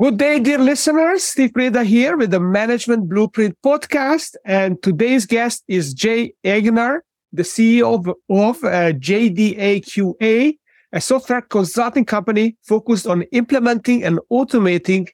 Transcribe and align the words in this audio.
Good 0.00 0.16
day, 0.16 0.40
dear 0.40 0.56
listeners. 0.56 1.22
Steve 1.24 1.50
Preda 1.50 1.84
here 1.84 2.16
with 2.16 2.30
the 2.30 2.40
Management 2.40 3.06
Blueprint 3.06 3.54
podcast. 3.62 4.34
And 4.46 4.82
today's 4.82 5.26
guest 5.26 5.62
is 5.68 5.92
Jay 5.92 6.32
Aigner, 6.42 7.00
the 7.34 7.42
CEO 7.42 7.98
of, 7.98 8.08
of 8.30 8.64
uh, 8.64 8.94
JDAQA, 8.94 10.56
a 10.94 11.00
software 11.02 11.42
consulting 11.42 12.06
company 12.06 12.56
focused 12.62 13.06
on 13.06 13.24
implementing 13.32 14.02
and 14.02 14.18
automating 14.32 15.06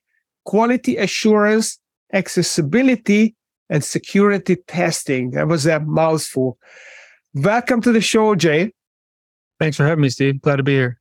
quality 0.44 0.96
assurance, 0.98 1.80
accessibility, 2.12 3.34
and 3.68 3.82
security 3.82 4.54
testing. 4.68 5.32
That 5.32 5.48
was 5.48 5.66
a 5.66 5.80
mouthful. 5.80 6.58
Welcome 7.34 7.80
to 7.80 7.90
the 7.90 8.00
show, 8.00 8.36
Jay. 8.36 8.72
Thanks 9.58 9.76
for 9.76 9.84
having 9.84 10.02
me, 10.02 10.10
Steve. 10.10 10.40
Glad 10.42 10.56
to 10.56 10.62
be 10.62 10.74
here. 10.74 11.00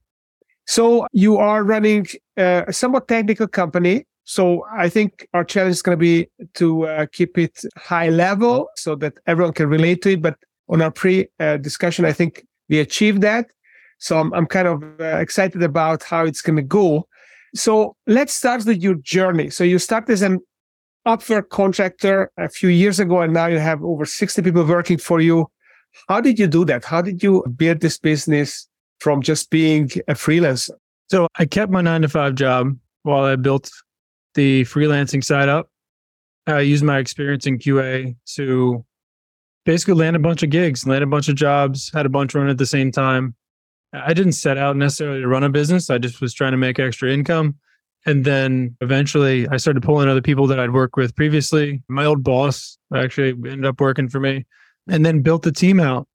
So 0.65 1.07
you 1.11 1.37
are 1.37 1.63
running 1.63 2.07
uh, 2.37 2.63
a 2.67 2.73
somewhat 2.73 3.07
technical 3.07 3.47
company. 3.47 4.05
So 4.23 4.65
I 4.75 4.89
think 4.89 5.27
our 5.33 5.43
challenge 5.43 5.73
is 5.73 5.81
going 5.81 5.97
to 5.97 5.99
be 5.99 6.27
to 6.55 6.87
uh, 6.87 7.05
keep 7.11 7.37
it 7.37 7.61
high 7.77 8.09
level 8.09 8.67
so 8.75 8.95
that 8.95 9.13
everyone 9.27 9.53
can 9.53 9.69
relate 9.69 10.01
to 10.03 10.13
it. 10.13 10.21
But 10.21 10.37
on 10.67 10.81
our 10.81 10.91
pre 10.91 11.27
uh, 11.39 11.57
discussion, 11.57 12.05
I 12.05 12.13
think 12.13 12.45
we 12.67 12.79
achieved 12.79 13.21
that. 13.21 13.45
So 13.99 14.19
I'm, 14.19 14.33
I'm 14.33 14.47
kind 14.47 14.67
of 14.67 14.83
uh, 14.99 15.17
excited 15.17 15.61
about 15.61 16.03
how 16.03 16.25
it's 16.25 16.41
going 16.41 16.55
to 16.55 16.63
go. 16.63 17.07
So 17.53 17.95
let's 18.07 18.33
start 18.33 18.65
with 18.65 18.81
your 18.81 18.95
journey. 18.95 19.49
So 19.49 19.63
you 19.63 19.79
started 19.79 20.11
as 20.11 20.21
an 20.21 20.39
Upwork 21.07 21.49
contractor 21.49 22.31
a 22.37 22.49
few 22.49 22.69
years 22.69 22.99
ago, 22.99 23.21
and 23.21 23.31
now 23.31 23.45
you 23.45 23.59
have 23.59 23.83
over 23.83 24.05
60 24.05 24.41
people 24.41 24.65
working 24.65 24.97
for 24.97 25.21
you. 25.21 25.47
How 26.09 26.19
did 26.19 26.39
you 26.39 26.47
do 26.47 26.65
that? 26.65 26.83
How 26.83 27.01
did 27.03 27.21
you 27.21 27.43
build 27.55 27.79
this 27.79 27.99
business 27.99 28.67
from 29.05 29.21
just 29.21 29.51
being 29.51 29.83
a 30.07 30.15
freelancer? 30.15 30.71
So 31.11 31.27
I 31.37 31.45
kept 31.45 31.71
my 31.71 31.81
nine 31.81 32.01
to 32.01 32.09
five 32.09 32.33
job 32.33 32.75
while 33.03 33.23
I 33.23 33.35
built 33.35 33.69
the 34.33 34.63
freelancing 34.63 35.23
side 35.23 35.47
up. 35.47 35.69
I 36.47 36.61
used 36.61 36.83
my 36.83 36.97
experience 36.97 37.45
in 37.45 37.59
QA 37.59 38.15
to 38.33 38.83
basically 39.63 39.93
land 39.93 40.15
a 40.15 40.19
bunch 40.19 40.41
of 40.41 40.49
gigs, 40.49 40.87
land 40.87 41.03
a 41.03 41.07
bunch 41.07 41.29
of 41.29 41.35
jobs, 41.35 41.91
had 41.93 42.07
a 42.07 42.09
bunch 42.09 42.33
run 42.33 42.49
at 42.49 42.57
the 42.57 42.65
same 42.65 42.91
time. 42.91 43.35
I 43.93 44.15
didn't 44.15 44.31
set 44.31 44.57
out 44.57 44.75
necessarily 44.75 45.21
to 45.21 45.27
run 45.27 45.43
a 45.43 45.49
business. 45.49 45.91
I 45.91 45.99
just 45.99 46.19
was 46.19 46.33
trying 46.33 46.53
to 46.53 46.57
make 46.57 46.79
extra 46.79 47.13
income. 47.13 47.57
And 48.07 48.25
then 48.25 48.75
eventually 48.81 49.47
I 49.49 49.57
started 49.57 49.83
pulling 49.83 50.09
other 50.09 50.19
people 50.19 50.47
that 50.47 50.59
I'd 50.59 50.73
worked 50.73 50.97
with 50.97 51.15
previously. 51.15 51.83
My 51.89 52.05
old 52.05 52.23
boss 52.23 52.79
actually 52.95 53.29
ended 53.29 53.67
up 53.67 53.79
working 53.79 54.09
for 54.09 54.19
me 54.19 54.47
and 54.89 55.05
then 55.05 55.21
built 55.21 55.43
the 55.43 55.51
team 55.51 55.79
out. 55.79 56.07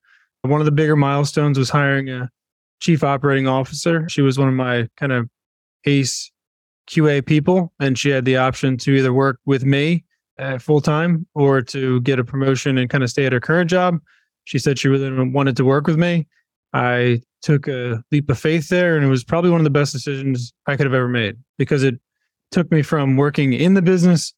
One 0.43 0.61
of 0.61 0.65
the 0.65 0.73
bigger 0.73 0.97
milestones 0.97 1.57
was 1.57 1.71
hiring 1.71 2.09
a 2.09 2.29
chief 2.81 3.05
operating 3.05 3.47
officer. 3.47 4.09
She 4.09 4.23
was 4.23 4.39
one 4.39 4.49
of 4.49 4.55
my 4.55 4.89
kind 4.97 5.13
of 5.13 5.29
ace 5.85 6.31
QA 6.89 7.25
people, 7.25 7.73
and 7.79 7.99
she 7.99 8.11
had 8.11 8.25
the 8.25 8.37
option 8.37 8.77
to 8.79 8.93
either 8.93 9.13
work 9.13 9.39
with 9.45 9.65
me 9.65 10.05
uh, 10.39 10.59
full 10.59 10.81
time 10.81 11.27
or 11.35 11.63
to 11.63 12.01
get 12.01 12.19
a 12.19 12.25
promotion 12.25 12.79
and 12.79 12.91
kind 12.91 13.05
of 13.05 13.11
stay 13.11 13.27
at 13.27 13.33
her 13.33 13.41
current 13.41 13.71
job. 13.71 13.99
She 14.45 14.59
said 14.59 14.79
she 14.79 14.89
really 14.89 15.11
wanted 15.31 15.57
to 15.59 15.65
work 15.65 15.87
with 15.87 15.99
me. 15.99 16.27
I 16.73 17.21
took 17.43 17.69
a 17.69 18.03
leap 18.11 18.31
of 18.31 18.39
faith 18.39 18.69
there, 18.69 18.97
and 18.97 19.05
it 19.05 19.09
was 19.09 19.25
probably 19.25 19.51
one 19.51 19.61
of 19.61 19.65
the 19.65 19.71
best 19.71 19.93
decisions 19.93 20.53
I 20.67 20.77
could 20.77 20.87
have 20.87 20.95
ever 20.95 21.09
made 21.09 21.37
because 21.59 21.83
it 21.83 21.97
took 22.51 22.71
me 22.73 22.83
from 22.83 23.17
working 23.17 23.53
in 23.53 23.75
the 23.75 23.83
business 23.83 24.35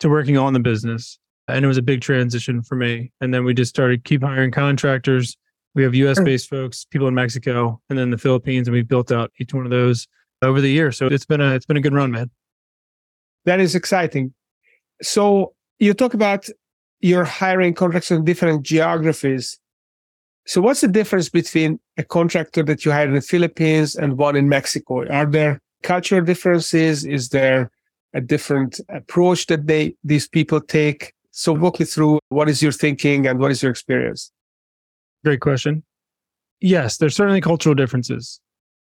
to 0.00 0.08
working 0.08 0.36
on 0.36 0.52
the 0.52 0.60
business. 0.60 1.18
And 1.48 1.64
it 1.64 1.68
was 1.68 1.78
a 1.78 1.82
big 1.82 2.00
transition 2.00 2.62
for 2.62 2.74
me. 2.74 3.12
And 3.20 3.32
then 3.32 3.44
we 3.44 3.54
just 3.54 3.70
started 3.70 4.04
keep 4.04 4.22
hiring 4.22 4.50
contractors 4.50 5.36
we 5.76 5.82
have 5.82 5.94
US 5.94 6.18
based 6.18 6.48
folks, 6.48 6.86
people 6.86 7.06
in 7.06 7.14
Mexico, 7.14 7.80
and 7.90 7.98
then 7.98 8.10
the 8.10 8.18
Philippines, 8.18 8.66
and 8.66 8.74
we've 8.74 8.88
built 8.88 9.12
out 9.12 9.30
each 9.38 9.52
one 9.52 9.66
of 9.66 9.70
those 9.70 10.08
over 10.42 10.60
the 10.60 10.70
year. 10.70 10.90
So 10.90 11.06
it's 11.06 11.26
been 11.26 11.42
a 11.42 11.54
it's 11.54 11.66
been 11.66 11.76
a 11.76 11.82
good 11.82 11.92
run, 11.92 12.10
man. 12.10 12.30
That 13.44 13.60
is 13.60 13.74
exciting. 13.74 14.32
So 15.02 15.52
you 15.78 15.92
talk 15.92 16.14
about 16.14 16.48
you're 17.00 17.24
hiring 17.24 17.74
contractors 17.74 18.16
in 18.16 18.24
different 18.24 18.62
geographies. 18.64 19.60
So 20.46 20.62
what's 20.62 20.80
the 20.80 20.88
difference 20.88 21.28
between 21.28 21.78
a 21.98 22.04
contractor 22.04 22.62
that 22.62 22.84
you 22.84 22.90
hire 22.90 23.06
in 23.06 23.14
the 23.14 23.20
Philippines 23.20 23.96
and 23.96 24.16
one 24.16 24.34
in 24.34 24.48
Mexico? 24.48 25.06
Are 25.08 25.26
there 25.26 25.60
cultural 25.82 26.24
differences? 26.24 27.04
Is 27.04 27.28
there 27.28 27.70
a 28.14 28.22
different 28.22 28.80
approach 28.88 29.46
that 29.48 29.66
they 29.66 29.94
these 30.02 30.26
people 30.26 30.62
take? 30.62 31.12
So 31.32 31.52
walk 31.52 31.80
me 31.80 31.84
through 31.84 32.20
what 32.30 32.48
is 32.48 32.62
your 32.62 32.72
thinking 32.72 33.26
and 33.26 33.38
what 33.38 33.50
is 33.50 33.62
your 33.62 33.70
experience? 33.70 34.32
Great 35.24 35.40
question. 35.40 35.82
Yes, 36.60 36.96
there's 36.96 37.14
certainly 37.14 37.40
cultural 37.40 37.74
differences. 37.74 38.40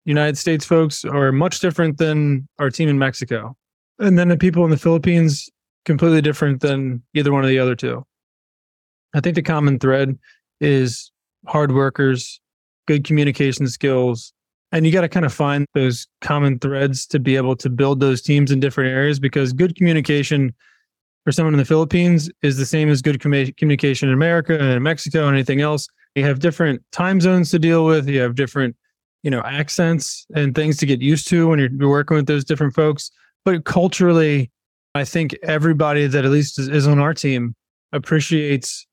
United 0.05 0.39
States 0.39 0.65
folks 0.65 1.05
are 1.05 1.33
much 1.33 1.61
different 1.61 1.99
than 1.99 2.49
our 2.59 2.71
team 2.71 2.89
in 2.89 2.99
Mexico. 2.99 3.57
And 3.99 4.19
then 4.19 4.29
the 4.29 4.37
people 4.37 4.65
in 4.65 4.71
the 4.71 4.77
Philippines, 4.77 5.51
completely 5.85 6.21
different 6.21 6.61
than 6.61 7.03
either 7.15 7.33
one 7.33 7.45
of 7.45 7.49
the 7.49 7.59
other 7.59 7.75
two. 7.75 8.05
I 9.15 9.21
think 9.21 9.35
the 9.35 9.43
common 9.43 9.79
thread 9.79 10.19
is 10.61 11.11
hard 11.47 11.73
workers, 11.73 12.41
good 12.87 13.05
communication 13.05 13.67
skills, 13.69 14.33
and 14.73 14.85
you 14.85 14.93
got 14.93 15.03
to 15.03 15.09
kind 15.09 15.25
of 15.25 15.33
find 15.33 15.67
those 15.75 16.07
common 16.21 16.59
threads 16.59 17.07
to 17.07 17.19
be 17.19 17.37
able 17.37 17.57
to 17.57 17.71
build 17.71 18.01
those 18.01 18.21
teams 18.21 18.51
in 18.51 18.61
different 18.61 18.91
areas 18.91 19.19
because 19.19 19.53
good 19.53 19.77
communication 19.77 20.55
for 21.25 21.33
someone 21.33 21.55
in 21.55 21.59
the 21.59 21.65
Philippines 21.65 22.31
is 22.43 22.57
the 22.57 22.67
same 22.67 22.89
as 22.89 23.01
good 23.01 23.21
communication 23.21 24.09
in 24.09 24.15
America 24.15 24.55
and 24.55 24.71
in 24.71 24.83
Mexico 24.83 25.27
and 25.27 25.35
anything 25.37 25.61
else 25.61 25.89
you 26.17 26.25
have 26.25 26.41
different 26.41 26.83
time 26.91 27.21
zones 27.21 27.51
to 27.51 27.59
deal 27.59 27.85
with. 27.85 28.09
You 28.09 28.21
have 28.21 28.35
different 28.35 28.75
you 29.23 29.31
know 29.31 29.43
accents 29.43 30.27
and 30.35 30.55
things 30.55 30.77
to 30.79 30.87
get 30.87 31.01
used 31.01 31.29
to 31.29 31.49
when 31.49 31.59
you're 31.59 31.89
working 31.89 32.17
with 32.17 32.27
those 32.27 32.45
different 32.45 32.75
folks. 32.75 33.11
But 33.45 33.65
culturally 33.65 34.51
i 34.97 35.05
think 35.05 35.37
everybody 35.43 36.07
that 36.07 36.25
at 36.25 36.31
least 36.31 36.59
is, 36.59 36.69
is 36.69 36.87
on 36.87 36.99
our 36.99 37.13
team 37.13 37.55
appreciates 37.93 38.87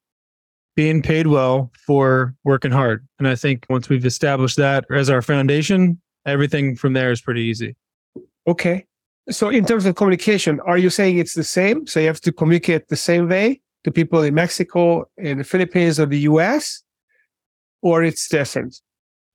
being 0.75 1.01
paid 1.01 1.27
well 1.27 1.71
for 1.85 2.35
working 2.43 2.71
hard. 2.71 3.07
And 3.19 3.27
i 3.27 3.35
think 3.35 3.65
once 3.69 3.89
we've 3.89 4.05
established 4.05 4.57
that 4.57 4.85
as 4.91 5.09
our 5.09 5.21
foundation 5.21 6.01
everything 6.25 6.75
from 6.75 6.93
there 6.93 7.11
is 7.11 7.21
pretty 7.21 7.41
easy. 7.41 7.75
Okay. 8.47 8.85
So 9.29 9.49
in 9.49 9.65
terms 9.65 9.85
of 9.85 9.95
communication 9.95 10.59
are 10.61 10.77
you 10.77 10.89
saying 10.89 11.17
it's 11.17 11.35
the 11.35 11.43
same? 11.43 11.87
So 11.87 11.99
you 11.99 12.07
have 12.07 12.21
to 12.21 12.31
communicate 12.31 12.87
the 12.87 12.95
same 12.95 13.29
way 13.29 13.61
to 13.83 13.91
people 13.91 14.21
in 14.23 14.33
mexico 14.33 15.05
in 15.17 15.37
the 15.39 15.43
philippines 15.43 15.99
or 15.99 16.05
the 16.05 16.19
us 16.19 16.83
or 17.83 18.03
it's 18.03 18.27
different? 18.27 18.81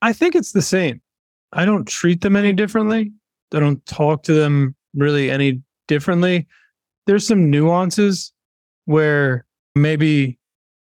I 0.02 0.12
think 0.12 0.34
it's 0.34 0.52
the 0.52 0.62
same. 0.62 1.00
I 1.52 1.64
don't 1.64 1.86
treat 1.86 2.22
them 2.22 2.34
any 2.34 2.52
differently. 2.52 3.12
I 3.54 3.60
don't 3.60 3.84
talk 3.86 4.24
to 4.24 4.34
them 4.34 4.74
really 4.94 5.30
any 5.30 5.62
differently. 5.86 6.46
There's 7.06 7.26
some 7.26 7.50
nuances 7.50 8.32
where 8.86 9.44
maybe 9.74 10.38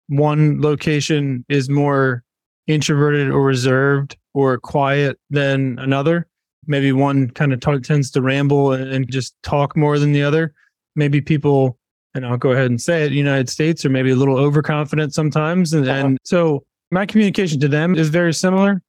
one 0.07 0.61
location 0.61 1.45
is 1.49 1.69
more 1.69 2.23
introverted 2.67 3.29
or 3.29 3.43
reserved 3.43 4.17
or 4.33 4.57
quiet 4.57 5.19
than 5.29 5.77
another. 5.79 6.27
Maybe 6.67 6.91
one 6.91 7.29
kind 7.31 7.53
of 7.53 7.59
t- 7.59 7.79
tends 7.79 8.11
to 8.11 8.21
ramble 8.21 8.73
and, 8.73 8.91
and 8.91 9.11
just 9.11 9.35
talk 9.43 9.75
more 9.75 9.97
than 9.97 10.11
the 10.11 10.23
other. 10.23 10.53
Maybe 10.95 11.21
people, 11.21 11.77
and 12.13 12.25
I'll 12.25 12.37
go 12.37 12.51
ahead 12.51 12.69
and 12.69 12.81
say 12.81 13.05
it, 13.05 13.11
United 13.11 13.49
States 13.49 13.85
are 13.85 13.89
maybe 13.89 14.11
a 14.11 14.15
little 14.15 14.37
overconfident 14.37 15.13
sometimes. 15.13 15.73
And, 15.73 15.87
uh-huh. 15.87 16.05
and 16.05 16.17
so 16.23 16.63
my 16.91 17.05
communication 17.05 17.59
to 17.59 17.67
them 17.67 17.95
is 17.95 18.09
very 18.09 18.33
similar. 18.33 18.81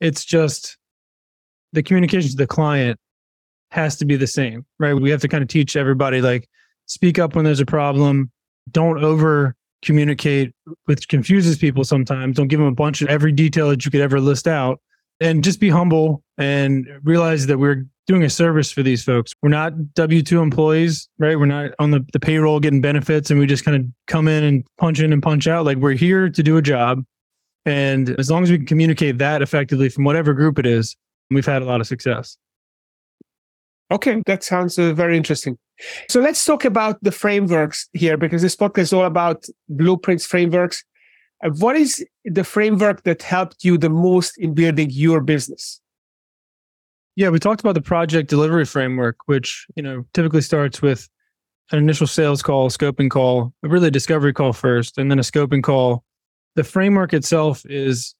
It's 0.00 0.24
just 0.24 0.76
the 1.72 1.82
communication 1.82 2.30
to 2.30 2.36
the 2.36 2.46
client 2.46 2.98
has 3.70 3.96
to 3.96 4.04
be 4.04 4.16
the 4.16 4.26
same, 4.26 4.64
right? 4.78 4.94
We 4.94 5.10
have 5.10 5.20
to 5.20 5.28
kind 5.28 5.42
of 5.42 5.48
teach 5.48 5.76
everybody 5.76 6.20
like 6.20 6.48
speak 6.86 7.18
up 7.18 7.34
when 7.34 7.44
there's 7.44 7.60
a 7.60 7.66
problem. 7.66 8.30
Don't 8.70 9.02
over 9.02 9.54
communicate, 9.82 10.52
which 10.86 11.08
confuses 11.08 11.58
people 11.58 11.84
sometimes. 11.84 12.36
Don't 12.36 12.48
give 12.48 12.58
them 12.58 12.68
a 12.68 12.74
bunch 12.74 13.02
of 13.02 13.08
every 13.08 13.32
detail 13.32 13.68
that 13.70 13.84
you 13.84 13.90
could 13.90 14.00
ever 14.00 14.20
list 14.20 14.48
out. 14.48 14.80
And 15.20 15.42
just 15.42 15.58
be 15.58 15.68
humble 15.68 16.22
and 16.36 16.86
realize 17.02 17.46
that 17.46 17.58
we're 17.58 17.84
doing 18.06 18.22
a 18.22 18.30
service 18.30 18.70
for 18.70 18.84
these 18.84 19.02
folks. 19.02 19.32
We're 19.42 19.48
not 19.48 19.94
W 19.94 20.22
2 20.22 20.40
employees, 20.40 21.08
right? 21.18 21.38
We're 21.38 21.46
not 21.46 21.72
on 21.80 21.90
the, 21.90 22.06
the 22.12 22.20
payroll 22.20 22.60
getting 22.60 22.80
benefits 22.80 23.30
and 23.30 23.38
we 23.40 23.46
just 23.46 23.64
kind 23.64 23.76
of 23.76 23.84
come 24.06 24.28
in 24.28 24.44
and 24.44 24.64
punch 24.78 25.00
in 25.00 25.12
and 25.12 25.22
punch 25.22 25.48
out. 25.48 25.66
Like 25.66 25.78
we're 25.78 25.92
here 25.92 26.30
to 26.30 26.42
do 26.42 26.56
a 26.56 26.62
job 26.62 27.04
and 27.64 28.10
as 28.18 28.30
long 28.30 28.42
as 28.42 28.50
we 28.50 28.58
can 28.58 28.66
communicate 28.66 29.18
that 29.18 29.42
effectively 29.42 29.88
from 29.88 30.04
whatever 30.04 30.32
group 30.32 30.58
it 30.58 30.66
is, 30.66 30.96
we've 31.30 31.46
had 31.46 31.62
a 31.62 31.64
lot 31.64 31.80
of 31.80 31.86
success. 31.86 32.36
Okay, 33.90 34.22
that 34.26 34.44
sounds 34.44 34.78
uh, 34.78 34.92
very 34.92 35.16
interesting. 35.16 35.58
So 36.08 36.20
let's 36.20 36.44
talk 36.44 36.64
about 36.64 37.02
the 37.02 37.12
frameworks 37.12 37.88
here 37.92 38.16
because 38.16 38.42
this 38.42 38.56
podcast 38.56 38.78
is 38.78 38.92
all 38.92 39.04
about 39.04 39.46
blueprints, 39.68 40.26
frameworks. 40.26 40.84
Uh, 41.42 41.50
what 41.50 41.76
is 41.76 42.04
the 42.24 42.44
framework 42.44 43.04
that 43.04 43.22
helped 43.22 43.64
you 43.64 43.78
the 43.78 43.88
most 43.88 44.36
in 44.38 44.54
building 44.54 44.90
your 44.90 45.20
business? 45.20 45.80
Yeah, 47.16 47.30
we 47.30 47.38
talked 47.38 47.60
about 47.60 47.74
the 47.74 47.82
project 47.82 48.28
delivery 48.28 48.64
framework, 48.64 49.16
which 49.26 49.66
you 49.74 49.82
know 49.82 50.04
typically 50.14 50.42
starts 50.42 50.82
with 50.82 51.08
an 51.70 51.78
initial 51.78 52.06
sales 52.06 52.42
call, 52.42 52.70
scoping 52.70 53.10
call, 53.10 53.52
really 53.62 53.88
a 53.88 53.90
discovery 53.90 54.32
call 54.32 54.52
first, 54.52 54.98
and 54.98 55.10
then 55.10 55.18
a 55.18 55.22
scoping 55.22 55.62
call 55.62 56.04
the 56.58 56.64
framework 56.64 57.14
itself 57.14 57.64
is 57.66 58.16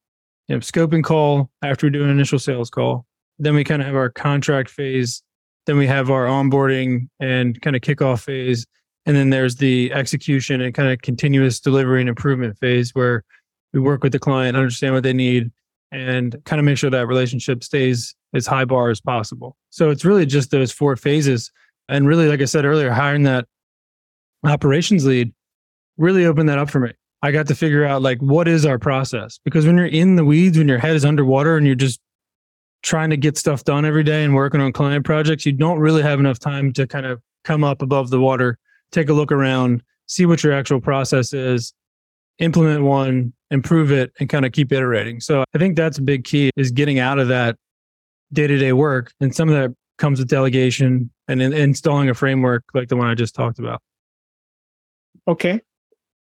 you 0.47 0.55
know, 0.55 0.61
scope 0.61 0.93
and 0.93 1.03
call 1.03 1.51
after 1.63 1.89
we 1.89 1.91
do 1.91 2.05
an 2.05 2.09
initial 2.09 2.39
sales 2.39 2.71
call. 2.71 3.05
Then 3.41 3.53
we 3.57 3.65
kind 3.65 3.83
of 3.83 3.87
have 3.87 3.97
our 3.97 4.11
contract 4.11 4.71
phase 4.71 5.25
Then 5.67 5.77
we 5.77 5.89
have 5.89 6.09
our 6.09 6.27
onboarding 6.27 7.09
and 7.19 7.61
kind 7.61 7.75
of 7.75 7.83
kickoff 7.83 8.23
phase. 8.23 8.65
And 9.07 9.17
then 9.17 9.31
there's 9.31 9.57
the 9.57 9.93
execution 9.93 10.61
and 10.61 10.73
kind 10.73 10.89
of 10.89 11.03
continuous 11.03 11.59
delivery 11.59 11.99
and 11.99 12.09
improvement 12.09 12.57
phase 12.59 12.95
where 12.95 13.25
we 13.73 13.81
work 13.81 14.05
with 14.05 14.13
the 14.13 14.21
client, 14.21 14.57
understand 14.57 14.95
what 14.95 15.03
they 15.03 15.13
need, 15.13 15.51
and 15.91 16.37
kind 16.45 16.61
of 16.61 16.65
make 16.65 16.79
sure 16.79 16.91
that 16.91 17.09
relationship 17.09 17.65
stays 17.65 18.15
as 18.35 18.47
high 18.47 18.65
bar 18.65 18.89
as 18.89 19.01
possible. 19.01 19.57
So 19.71 19.91
it's 19.91 20.05
really 20.05 20.27
just 20.27 20.53
those 20.53 20.71
four 20.71 20.95
phases. 20.95 21.51
And 21.89 22.07
really, 22.07 22.29
like 22.29 22.41
I 22.41 22.45
said 22.45 22.65
earlier, 22.65 22.93
hiring 22.93 23.25
that 23.25 23.47
operations 24.45 25.05
lead 25.05 25.35
really 25.97 26.25
opened 26.25 26.49
that 26.51 26.59
up 26.59 26.71
for 26.71 26.79
me. 26.79 26.93
I 27.23 27.33
got 27.33 27.49
to 27.49 27.55
figure 27.55 27.85
out 27.85 28.03
like 28.03 28.19
what 28.21 28.47
is 28.47 28.65
our 28.65 28.79
process 28.79 29.41
because 29.45 29.67
when 29.67 29.77
you're 29.77 29.87
in 29.87 30.17
the 30.17 30.25
weeds, 30.25 30.57
when 30.57 30.69
your 30.69 30.79
head 30.79 30.95
is 30.95 31.05
underwater 31.05 31.57
and 31.57 31.67
you're 31.67 31.75
just 31.75 32.01
trying 32.83 33.11
to 33.11 33.17
get 33.17 33.37
stuff 33.37 33.65
done 33.65 33.85
every 33.85 34.05
day 34.05 34.25
and 34.25 34.35
working 34.35 34.61
on 34.61 34.73
client 34.73 35.05
projects, 35.05 35.45
you 35.45 35.53
don't 35.53 35.81
really 35.81 36.03
have 36.03 36.21
enough 36.21 36.39
time 36.39 36.73
to 36.75 36.87
kind 36.87 37.07
of 37.07 37.21
come 37.45 37.65
up 37.65 37.83
above 37.83 38.11
the 38.11 38.21
water, 38.21 38.59
take 38.93 39.09
a 39.09 39.13
look 39.13 39.33
around, 39.33 39.83
see 40.07 40.27
what 40.27 40.45
your 40.45 40.53
actual 40.53 40.81
process 40.81 41.33
is, 41.33 41.75
implement 42.39 42.85
one, 42.85 43.33
improve 43.51 43.91
it, 43.91 44.13
and 44.21 44.29
kind 44.29 44.47
of 44.47 44.53
keep 44.53 44.73
iterating. 44.73 45.21
So 45.21 45.45
I 45.55 45.59
think 45.59 45.77
that's 45.77 45.99
a 45.99 46.03
big 46.03 46.25
key 46.25 46.51
is 46.57 46.71
getting 46.71 46.99
out 46.99 47.19
of 47.19 47.29
that 47.29 47.57
day 48.33 48.47
to 48.47 48.59
day 48.59 48.73
work. 48.73 49.13
And 49.21 49.35
some 49.35 49.49
of 49.49 49.55
that 49.57 49.75
comes 49.99 50.21
with 50.21 50.29
delegation 50.29 51.11
and 51.27 51.43
in, 51.43 51.53
installing 51.53 52.09
a 52.09 52.15
framework 52.15 52.65
like 52.75 52.89
the 52.89 52.97
one 52.97 53.09
I 53.09 53.15
just 53.15 53.35
talked 53.35 53.59
about. 53.59 53.83
Okay. 55.27 55.61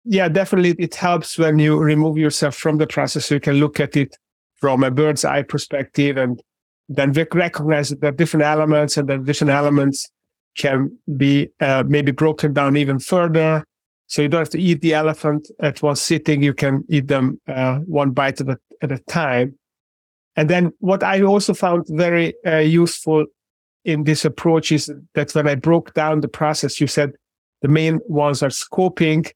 Yeah, 0.06 0.28
definitely. 0.28 0.76
It 0.80 0.96
helps 0.96 1.38
when 1.38 1.60
you 1.60 1.78
remove 1.80 2.18
yourself 2.18 2.56
from 2.56 2.78
the 2.78 2.88
process 2.88 3.26
so 3.26 3.36
you 3.36 3.40
can 3.40 3.56
look 3.56 3.80
at 3.80 3.96
it 3.96 4.18
from 4.56 4.84
a 4.84 4.92
bird's 4.92 5.24
eye 5.24 5.44
perspective 5.44 6.18
and 6.18 6.42
then 6.90 7.14
recognize 7.14 7.90
that 7.90 8.18
different 8.18 8.44
elements 8.44 8.98
and 8.98 9.08
the 9.08 9.18
different 9.18 9.52
elements 9.52 10.10
can 10.58 10.98
be 11.18 11.50
uh, 11.60 11.84
maybe 11.88 12.12
broken 12.12 12.54
down 12.54 12.78
even 12.78 13.00
further. 13.00 13.64
So 14.08 14.22
you 14.22 14.28
don't 14.28 14.42
have 14.42 14.50
to 14.50 14.62
eat 14.62 14.82
the 14.82 14.94
elephant 14.94 15.50
at 15.60 15.82
one 15.82 15.96
sitting. 15.96 16.44
You 16.44 16.54
can 16.54 16.84
eat 16.90 17.08
them 17.08 17.40
uh, 17.48 17.80
one 17.80 18.12
bite 18.12 18.42
at 18.42 18.50
a, 18.50 18.58
at 18.82 18.92
a 18.92 19.00
time. 19.00 19.58
And 20.36 20.50
then 20.50 20.72
what 20.80 21.04
I 21.04 21.22
also 21.22 21.54
found 21.54 21.86
very 21.90 22.34
uh, 22.46 22.58
useful 22.58 23.26
in 23.86 24.04
this 24.04 24.26
approach 24.26 24.72
is 24.72 24.92
that 25.16 25.34
when 25.34 25.48
I 25.48 25.56
broke 25.56 25.94
down 25.94 26.22
the 26.22 26.28
process, 26.28 26.80
you 26.80 26.88
said 26.88 27.12
the 27.62 27.68
main 27.68 28.00
ones 28.08 28.44
are 28.44 28.50
scoping. 28.50 29.32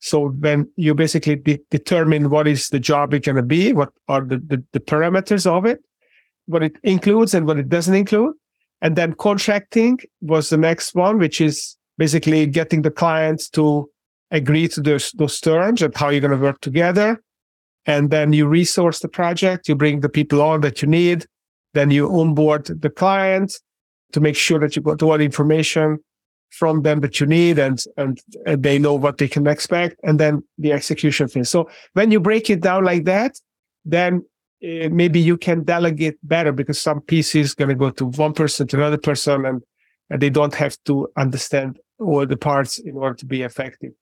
So 0.00 0.28
when 0.28 0.70
you 0.76 0.94
basically 0.94 1.36
de- 1.36 1.60
determine 1.70 2.30
what 2.30 2.46
is 2.46 2.68
the 2.68 2.78
job 2.78 3.14
it's 3.14 3.26
going 3.26 3.36
to 3.36 3.42
be, 3.42 3.72
what 3.72 3.90
are 4.08 4.20
the, 4.20 4.38
the, 4.38 4.64
the 4.72 4.80
parameters 4.80 5.46
of 5.46 5.64
it, 5.64 5.80
what 6.46 6.62
it 6.62 6.76
includes 6.82 7.34
and 7.34 7.46
what 7.46 7.58
it 7.58 7.68
doesn't 7.68 7.94
include. 7.94 8.34
And 8.80 8.94
then 8.94 9.14
contracting 9.14 9.98
was 10.20 10.50
the 10.50 10.56
next 10.56 10.94
one, 10.94 11.18
which 11.18 11.40
is 11.40 11.76
basically 11.96 12.46
getting 12.46 12.82
the 12.82 12.92
clients 12.92 13.48
to 13.50 13.90
agree 14.30 14.68
to 14.68 14.80
those, 14.80 15.10
those 15.12 15.40
terms 15.40 15.82
and 15.82 15.94
how 15.96 16.10
you're 16.10 16.20
going 16.20 16.30
to 16.30 16.36
work 16.36 16.60
together 16.60 17.20
and 17.88 18.10
then 18.10 18.34
you 18.34 18.46
resource 18.46 18.98
the 19.00 19.08
project, 19.08 19.66
you 19.66 19.74
bring 19.74 20.00
the 20.00 20.10
people 20.10 20.42
on 20.42 20.60
that 20.60 20.82
you 20.82 20.88
need, 20.88 21.24
then 21.72 21.90
you 21.90 22.08
onboard 22.08 22.66
the 22.66 22.90
client 22.90 23.58
to 24.12 24.20
make 24.20 24.36
sure 24.36 24.58
that 24.58 24.76
you 24.76 24.82
got 24.82 25.02
all 25.02 25.16
the 25.16 25.24
information 25.24 25.98
from 26.50 26.82
them 26.82 27.00
that 27.00 27.20
you 27.20 27.26
need 27.26 27.58
and, 27.58 27.82
and, 27.96 28.20
and 28.46 28.62
they 28.62 28.78
know 28.78 28.94
what 28.94 29.18
they 29.18 29.28
can 29.28 29.46
expect 29.46 29.96
and 30.02 30.18
then 30.18 30.42
the 30.56 30.72
execution 30.72 31.28
phase. 31.28 31.50
So 31.50 31.68
when 31.92 32.10
you 32.10 32.20
break 32.20 32.50
it 32.50 32.60
down 32.60 32.84
like 32.84 33.04
that, 33.04 33.38
then 33.84 34.24
uh, 34.64 34.88
maybe 34.90 35.20
you 35.20 35.36
can 35.36 35.62
delegate 35.62 36.16
better 36.22 36.52
because 36.52 36.80
some 36.80 37.00
pieces 37.00 37.54
going 37.54 37.68
to 37.68 37.74
go 37.74 37.90
to 37.90 38.06
one 38.06 38.32
person 38.32 38.66
to 38.68 38.76
another 38.76 38.98
person 38.98 39.44
and, 39.46 39.62
and 40.10 40.20
they 40.20 40.30
don't 40.30 40.54
have 40.54 40.76
to 40.86 41.08
understand 41.16 41.78
all 42.00 42.26
the 42.26 42.36
parts 42.36 42.78
in 42.78 42.96
order 42.96 43.14
to 43.14 43.26
be 43.26 43.42
effective. 43.42 43.92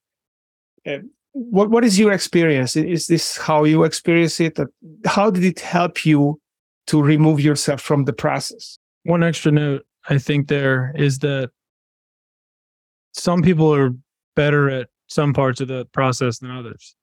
Uh, 0.87 0.99
what 1.33 1.69
what 1.69 1.85
is 1.85 1.99
your 1.99 2.13
experience? 2.13 2.77
Is 2.77 3.09
this 3.09 3.37
how 3.37 3.65
you 3.65 3.85
experience 3.85 4.41
it? 4.41 4.59
How 5.05 5.31
did 5.31 5.45
it 5.45 5.61
help 5.61 6.07
you 6.07 6.41
to 6.87 7.03
remove 7.03 7.41
yourself 7.41 7.83
from 7.83 8.05
the 8.05 8.15
process? 8.15 8.79
One 9.03 9.23
extra 9.23 9.53
note 9.53 9.85
I 10.09 10.19
think 10.19 10.49
there 10.49 10.95
is 10.97 11.19
that 11.19 11.51
some 13.19 13.43
people 13.43 13.73
are 13.75 13.91
better 14.35 14.69
at 14.71 14.89
some 15.09 15.33
parts 15.33 15.61
of 15.61 15.69
the 15.69 15.87
process 15.87 16.39
than 16.39 16.51
others. 16.51 16.95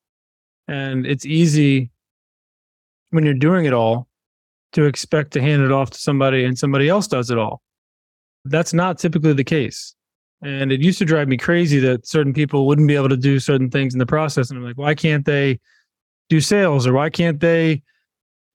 And 0.68 1.06
it's 1.06 1.26
easy 1.26 1.92
when 3.10 3.26
you're 3.26 3.34
doing 3.34 3.66
it 3.66 3.74
all 3.74 4.08
to 4.74 4.86
expect 4.86 5.32
to 5.34 5.42
hand 5.42 5.62
it 5.62 5.72
off 5.72 5.92
to 5.92 5.98
somebody 5.98 6.44
and 6.46 6.58
somebody 6.58 6.90
else 6.90 7.08
does 7.08 7.30
it 7.30 7.38
all. 7.38 7.62
That's 8.46 8.74
not 8.74 8.98
typically 8.98 9.34
the 9.34 9.44
case. 9.44 9.96
And 10.42 10.72
it 10.72 10.82
used 10.82 11.00
to 11.00 11.06
drive 11.06 11.28
me 11.28 11.38
crazy 11.38 11.80
that 11.80 12.06
certain 12.06 12.34
people 12.34 12.68
wouldn't 12.68 12.88
be 12.88 12.96
able 12.96 13.10
to 13.10 13.18
do 13.18 13.40
certain 13.40 13.70
things 13.70 13.94
in 13.94 14.00
the 14.00 14.06
process. 14.06 14.50
And 14.50 14.60
I'm 14.60 14.66
like, 14.66 14.78
why 14.78 14.94
can't 14.94 15.26
they 15.26 15.60
do 16.30 16.42
sales 16.42 16.86
or 16.86 16.94
why 16.94 17.10
can't 17.10 17.40
they 17.40 17.82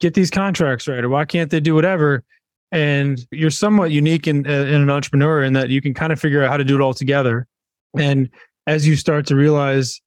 get 0.01 0.15
these 0.15 0.31
contracts 0.31 0.87
right 0.87 1.03
or 1.03 1.09
why 1.09 1.25
can't 1.25 1.51
they 1.51 1.61
do 1.61 1.75
whatever? 1.75 2.25
And 2.71 3.25
you're 3.31 3.51
somewhat 3.51 3.91
unique 3.91 4.27
in, 4.27 4.47
uh, 4.47 4.51
in 4.51 4.83
an 4.83 4.91
entrepreneur 4.91 5.43
in 5.43 5.55
that 5.55 5.71
you 5.71 5.81
can 5.81 5.95
kind 5.95 6.13
of 6.13 6.21
figure 6.21 6.43
out 6.43 6.51
how 6.51 6.57
to 6.57 6.65
do 6.65 6.75
it 6.75 6.83
all 6.83 6.95
together. 6.95 7.47
And 7.97 8.29
as 8.67 8.87
you 8.87 8.97
start 8.97 9.27
to 9.27 9.37
realize, 9.37 10.01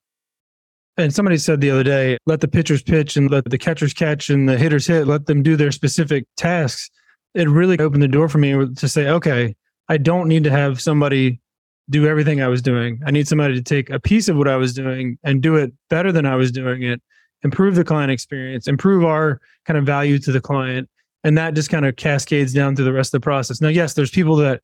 and 0.97 1.13
somebody 1.13 1.37
said 1.37 1.61
the 1.61 1.71
other 1.71 1.83
day, 1.83 2.17
let 2.25 2.41
the 2.41 2.47
pitchers 2.47 2.83
pitch 2.83 3.17
and 3.17 3.31
let 3.31 3.45
the 3.45 3.57
catchers 3.57 3.93
catch 3.93 4.29
and 4.29 4.47
the 4.47 4.57
hitters 4.57 4.85
hit, 4.85 5.07
let 5.07 5.25
them 5.25 5.41
do 5.41 5.55
their 5.55 5.71
specific 5.71 6.25
tasks. 6.37 6.91
It 7.33 7.49
really 7.49 7.79
opened 7.79 8.03
the 8.03 8.07
door 8.07 8.29
for 8.29 8.37
me 8.37 8.51
to 8.51 8.87
say, 8.87 9.07
okay, 9.07 9.55
I 9.89 9.97
don't 9.97 10.27
need 10.27 10.43
to 10.43 10.51
have 10.51 10.81
somebody 10.81 11.41
do 11.89 12.07
everything 12.07 12.41
I 12.41 12.47
was 12.47 12.61
doing. 12.61 13.01
I 13.05 13.11
need 13.11 13.27
somebody 13.27 13.55
to 13.55 13.61
take 13.61 13.89
a 13.89 13.99
piece 13.99 14.29
of 14.29 14.37
what 14.37 14.47
I 14.47 14.55
was 14.55 14.73
doing 14.73 15.17
and 15.23 15.41
do 15.41 15.55
it 15.55 15.73
better 15.89 16.11
than 16.11 16.25
I 16.25 16.35
was 16.35 16.51
doing 16.51 16.83
it, 16.83 17.01
improve 17.43 17.75
the 17.75 17.83
client 17.83 18.11
experience, 18.11 18.67
improve 18.67 19.03
our 19.03 19.41
kind 19.65 19.77
of 19.77 19.85
value 19.85 20.19
to 20.19 20.31
the 20.31 20.41
client. 20.41 20.89
And 21.23 21.37
that 21.37 21.53
just 21.53 21.69
kind 21.69 21.85
of 21.85 21.95
cascades 21.95 22.53
down 22.53 22.75
through 22.75 22.85
the 22.85 22.93
rest 22.93 23.13
of 23.13 23.21
the 23.21 23.23
process. 23.23 23.61
Now, 23.61 23.67
yes, 23.67 23.93
there's 23.93 24.09
people 24.09 24.35
that 24.37 24.61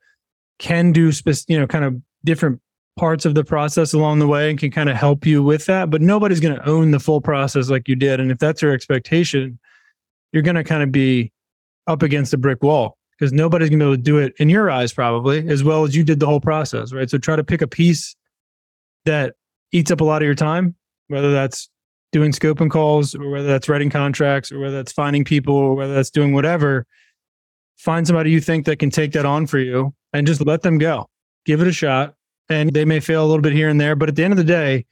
can 0.59 0.91
do, 0.91 1.11
you 1.47 1.59
know, 1.59 1.67
kind 1.67 1.85
of 1.85 1.95
different 2.25 2.59
parts 2.97 3.25
of 3.25 3.35
the 3.35 3.43
process 3.43 3.93
along 3.93 4.19
the 4.19 4.27
way 4.27 4.49
and 4.49 4.59
can 4.59 4.71
kind 4.71 4.89
of 4.89 4.95
help 4.95 5.25
you 5.25 5.43
with 5.43 5.65
that, 5.67 5.89
but 5.89 6.01
nobody's 6.01 6.39
going 6.39 6.55
to 6.55 6.67
own 6.67 6.91
the 6.91 6.99
full 6.99 7.21
process 7.21 7.69
like 7.69 7.87
you 7.87 7.95
did. 7.95 8.19
And 8.19 8.31
if 8.31 8.39
that's 8.39 8.61
your 8.61 8.73
expectation, 8.73 9.59
you're 10.33 10.43
going 10.43 10.55
to 10.55 10.63
kind 10.63 10.83
of 10.83 10.91
be 10.91 11.31
up 11.85 12.01
against 12.01 12.33
a 12.33 12.37
brick 12.37 12.63
wall 12.63 12.97
because 13.17 13.31
nobody's 13.31 13.69
going 13.69 13.79
to 13.79 13.85
be 13.85 13.91
able 13.91 13.95
to 13.95 14.01
do 14.01 14.17
it 14.17 14.33
in 14.39 14.49
your 14.49 14.69
eyes 14.69 14.91
probably 14.91 15.47
as 15.47 15.63
well 15.63 15.83
as 15.83 15.95
you 15.95 16.03
did 16.03 16.19
the 16.19 16.25
whole 16.25 16.41
process, 16.41 16.91
right? 16.91 17.09
So 17.09 17.17
try 17.17 17.35
to 17.35 17.43
pick 17.43 17.61
a 17.61 17.67
piece 17.67 18.15
that 19.05 19.35
eats 19.71 19.91
up 19.91 20.01
a 20.01 20.03
lot 20.03 20.21
of 20.21 20.25
your 20.25 20.35
time, 20.35 20.75
whether 21.07 21.31
that's 21.31 21.69
doing 22.11 22.31
scoping 22.31 22.71
calls 22.71 23.15
or 23.15 23.29
whether 23.29 23.47
that's 23.47 23.67
writing 23.67 23.89
contracts 23.89 24.51
or 24.51 24.59
whether 24.59 24.75
that's 24.75 24.91
finding 24.91 25.23
people 25.23 25.55
or 25.55 25.75
whether 25.75 25.93
that's 25.93 26.09
doing 26.09 26.33
whatever. 26.33 26.85
Find 27.77 28.07
somebody 28.07 28.31
you 28.31 28.41
think 28.41 28.65
that 28.65 28.79
can 28.79 28.89
take 28.89 29.11
that 29.11 29.25
on 29.25 29.45
for 29.45 29.59
you 29.59 29.93
and 30.13 30.25
just 30.25 30.45
let 30.45 30.61
them 30.61 30.77
go. 30.77 31.09
Give 31.45 31.61
it 31.61 31.67
a 31.67 31.71
shot. 31.71 32.15
And 32.49 32.71
they 32.71 32.85
may 32.85 33.01
fail 33.01 33.25
a 33.25 33.27
little 33.27 33.41
bit 33.41 33.53
here 33.53 33.67
and 33.67 33.79
there, 33.79 33.95
but 33.95 34.07
at 34.07 34.15
the 34.15 34.23
end 34.23 34.31
of 34.31 34.37
the 34.37 34.43
day, 34.43 34.85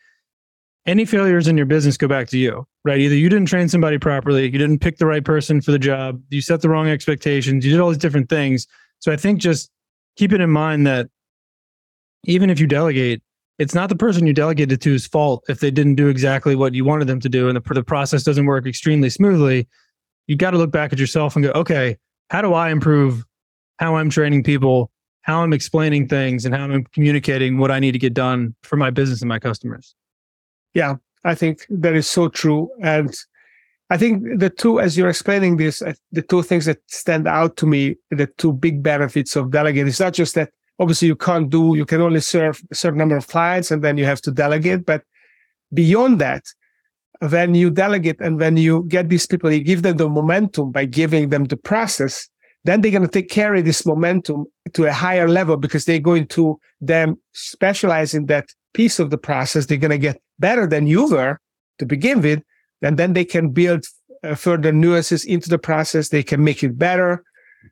any 0.86 1.05
failures 1.05 1.48
in 1.48 1.57
your 1.57 1.65
business 1.65 1.98
go 1.98 2.07
back 2.07 2.27
to 2.27 2.38
you, 2.38 2.67
right? 2.84 3.00
Either 3.00 3.15
you 3.15 3.29
didn't 3.29 3.48
train 3.48 3.69
somebody 3.69 3.98
properly, 3.98 4.43
you 4.43 4.57
didn't 4.57 4.79
pick 4.79 4.98
the 4.98 5.05
right 5.05 5.24
person 5.24 5.62
for 5.62 5.72
the 5.72 5.79
job, 5.79 6.22
you 6.29 6.41
set 6.41 6.62
the 6.62 6.69
wrong 6.69 6.88
expectations, 6.89 7.65
you 7.65 7.72
did 7.72 7.79
all 7.79 7.89
these 7.89 7.98
different 7.98 8.29
things. 8.29 8.67
So 9.00 9.12
I 9.12 9.15
think 9.15 9.39
just 9.39 9.72
keep 10.15 10.31
it 10.31 10.41
in 10.41 10.50
mind 10.50 10.86
that 10.86 11.07
even 12.25 12.50
if 12.50 12.60
you 12.60 12.67
delegate, 12.67 13.24
it's 13.57 13.74
not 13.74 13.89
the 13.89 13.95
person 13.95 14.27
you 14.27 14.33
delegated 14.33 14.81
to's 14.81 15.07
fault 15.07 15.43
if 15.47 15.59
they 15.59 15.71
didn't 15.71 15.95
do 15.95 16.07
exactly 16.07 16.55
what 16.55 16.74
you 16.74 16.83
wanted 16.83 17.07
them 17.07 17.19
to 17.21 17.29
do 17.29 17.47
and 17.47 17.55
the, 17.55 17.74
the 17.74 17.83
process 17.83 18.24
doesn't 18.24 18.45
work 18.45 18.65
extremely 18.67 19.09
smoothly. 19.09 19.67
You 20.27 20.35
got 20.35 20.51
to 20.51 20.57
look 20.57 20.71
back 20.71 20.91
at 20.91 21.00
yourself 21.00 21.35
and 21.35 21.45
go, 21.45 21.51
okay, 21.51 21.97
how 22.29 22.41
do 22.41 22.53
I 22.53 22.69
improve 22.69 23.24
how 23.77 23.95
I'm 23.95 24.09
training 24.09 24.43
people, 24.43 24.91
how 25.21 25.43
I'm 25.43 25.53
explaining 25.53 26.07
things, 26.07 26.45
and 26.45 26.55
how 26.55 26.63
I'm 26.63 26.83
communicating 26.85 27.57
what 27.57 27.71
I 27.71 27.79
need 27.79 27.91
to 27.91 28.00
get 28.00 28.13
done 28.13 28.55
for 28.63 28.77
my 28.77 28.89
business 28.89 29.21
and 29.21 29.29
my 29.29 29.39
customers? 29.39 29.95
Yeah, 30.74 30.95
I 31.24 31.35
think 31.35 31.65
that 31.69 31.95
is 31.95 32.07
so 32.07 32.27
true. 32.27 32.69
And 32.81 33.15
I 33.89 33.97
think 33.97 34.24
the 34.39 34.50
two, 34.50 34.79
as 34.79 34.97
you're 34.97 35.09
explaining 35.09 35.57
this, 35.57 35.83
the 36.12 36.21
two 36.21 36.41
things 36.41 36.65
that 36.65 36.79
stand 36.88 37.27
out 37.27 37.55
to 37.57 37.67
me, 37.67 37.95
the 38.09 38.27
two 38.38 38.51
big 38.51 38.81
benefits 38.81 39.35
of 39.35 39.51
delegate 39.51 39.88
is 39.88 40.00
not 40.00 40.13
just 40.13 40.35
that 40.35 40.51
obviously 40.79 41.08
you 41.08 41.15
can't 41.15 41.50
do, 41.50 41.75
you 41.75 41.86
can 41.86 42.01
only 42.01 42.22
serve 42.22 42.62
a 42.72 42.75
certain 42.75 42.98
number 42.98 43.17
of 43.17 43.27
clients 43.27 43.72
and 43.72 43.84
then 43.84 43.98
you 43.98 44.05
have 44.05 44.22
to 44.22 44.32
delegate. 44.32 44.86
But 44.86 45.03
beyond 45.74 46.20
that, 46.22 46.44
when 47.22 47.55
you 47.55 47.70
delegate 47.70 48.20
and 48.20 48.39
when 48.39 48.58
you 48.58 48.86
get 48.88 49.10
these 49.10 49.25
people, 49.25 49.51
you 49.51 49.63
give 49.63 49.84
them 49.84 49.98
the 49.98 50.10
momentum 50.10 50.72
by 50.72 50.86
giving 50.86 51.29
them 51.29 51.46
the 51.46 51.58
process, 51.58 52.27
then 52.65 52.82
they're 52.82 52.91
going 52.91 53.03
to 53.03 53.08
take 53.08 53.29
carry 53.29 53.62
this 53.62 53.86
momentum 53.86 54.46
to 54.74 54.86
a 54.86 54.91
higher 54.91 55.27
level 55.27 55.55
because 55.55 55.86
they're 55.86 56.00
going 56.00 56.27
to 56.27 56.60
then 56.82 57.17
specialize 57.34 58.13
in 58.13 58.25
that 58.25 58.50
piece 58.74 59.00
of 59.00 59.12
the 59.12 59.17
process. 59.17 59.65
They're 59.65 59.77
going 59.77 59.91
to 59.91 59.98
get 59.98 60.22
better 60.39 60.67
than 60.67 60.88
you 60.88 61.08
were 61.08 61.39
to 61.79 61.86
begin 61.86 62.22
with. 62.22 62.41
And 62.82 62.98
then 62.98 63.13
they 63.13 63.25
can 63.25 63.50
build 63.50 63.86
uh, 64.24 64.36
further 64.36 64.72
nuances 64.72 65.24
into 65.24 65.50
the 65.50 65.58
process. 65.58 66.10
They 66.10 66.24
can 66.24 66.44
make 66.44 66.63
it 66.63 66.77
better. 66.77 67.24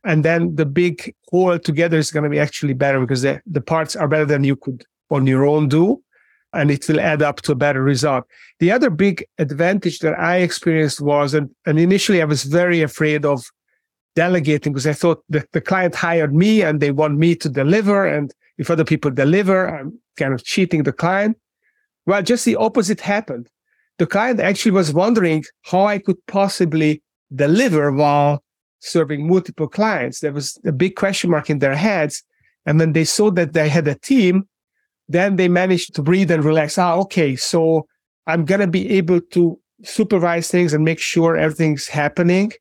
And 0.03 0.23
then 0.25 0.55
the 0.55 0.65
big 0.65 1.13
whole 1.29 1.59
together 1.59 1.97
is 1.97 2.11
going 2.11 2.23
to 2.23 2.29
be 2.29 2.39
actually 2.39 2.73
better 2.73 2.99
because 2.99 3.21
the, 3.21 3.41
the 3.45 3.61
parts 3.61 3.95
are 3.95 4.07
better 4.07 4.25
than 4.25 4.43
you 4.43 4.55
could 4.55 4.85
on 5.09 5.27
your 5.27 5.45
own 5.45 5.67
do. 5.69 6.01
And 6.53 6.69
it 6.69 6.87
will 6.87 6.99
add 6.99 7.21
up 7.21 7.41
to 7.43 7.53
a 7.53 7.55
better 7.55 7.81
result. 7.81 8.25
The 8.59 8.71
other 8.71 8.89
big 8.89 9.25
advantage 9.39 9.99
that 9.99 10.19
I 10.19 10.37
experienced 10.37 11.01
was, 11.01 11.33
and, 11.33 11.49
and 11.65 11.79
initially 11.79 12.21
I 12.21 12.25
was 12.25 12.43
very 12.43 12.81
afraid 12.81 13.25
of 13.25 13.43
delegating 14.15 14.73
because 14.73 14.85
I 14.85 14.93
thought 14.93 15.23
that 15.29 15.51
the 15.51 15.61
client 15.61 15.95
hired 15.95 16.33
me 16.33 16.61
and 16.61 16.79
they 16.79 16.91
want 16.91 17.17
me 17.17 17.35
to 17.37 17.49
deliver. 17.49 18.05
And 18.05 18.31
if 18.59 18.69
other 18.69 18.85
people 18.85 19.09
deliver, 19.09 19.67
I'm 19.67 19.99
kind 20.17 20.33
of 20.33 20.43
cheating 20.43 20.83
the 20.83 20.93
client. 20.93 21.37
Well, 22.05 22.21
just 22.21 22.45
the 22.45 22.55
opposite 22.55 23.01
happened. 23.01 23.49
The 23.97 24.05
client 24.05 24.39
actually 24.39 24.71
was 24.71 24.93
wondering 24.93 25.43
how 25.63 25.85
I 25.85 25.97
could 25.99 26.17
possibly 26.27 27.01
deliver 27.33 27.91
while 27.91 28.43
serving 28.83 29.27
multiple 29.27 29.67
clients. 29.67 30.19
There 30.19 30.33
was 30.33 30.59
a 30.65 30.71
big 30.71 30.95
question 30.95 31.29
mark 31.31 31.49
in 31.49 31.59
their 31.59 31.75
heads. 31.75 32.23
And 32.65 32.79
when 32.79 32.93
they 32.93 33.05
saw 33.05 33.31
that 33.31 33.53
they 33.53 33.69
had 33.69 33.87
a 33.87 33.95
team, 33.95 34.47
then 35.07 35.37
they 35.37 35.47
managed 35.47 35.95
to 35.95 36.03
breathe 36.03 36.31
and 36.31 36.43
relax. 36.43 36.77
Ah, 36.77 36.95
okay. 36.95 37.35
So 37.35 37.87
I'm 38.27 38.45
going 38.45 38.61
to 38.61 38.67
be 38.67 38.89
able 38.91 39.21
to 39.31 39.59
supervise 39.83 40.49
things 40.49 40.73
and 40.73 40.85
make 40.85 40.99
sure 40.99 41.35
everything's 41.35 41.87
happening. 41.87 42.51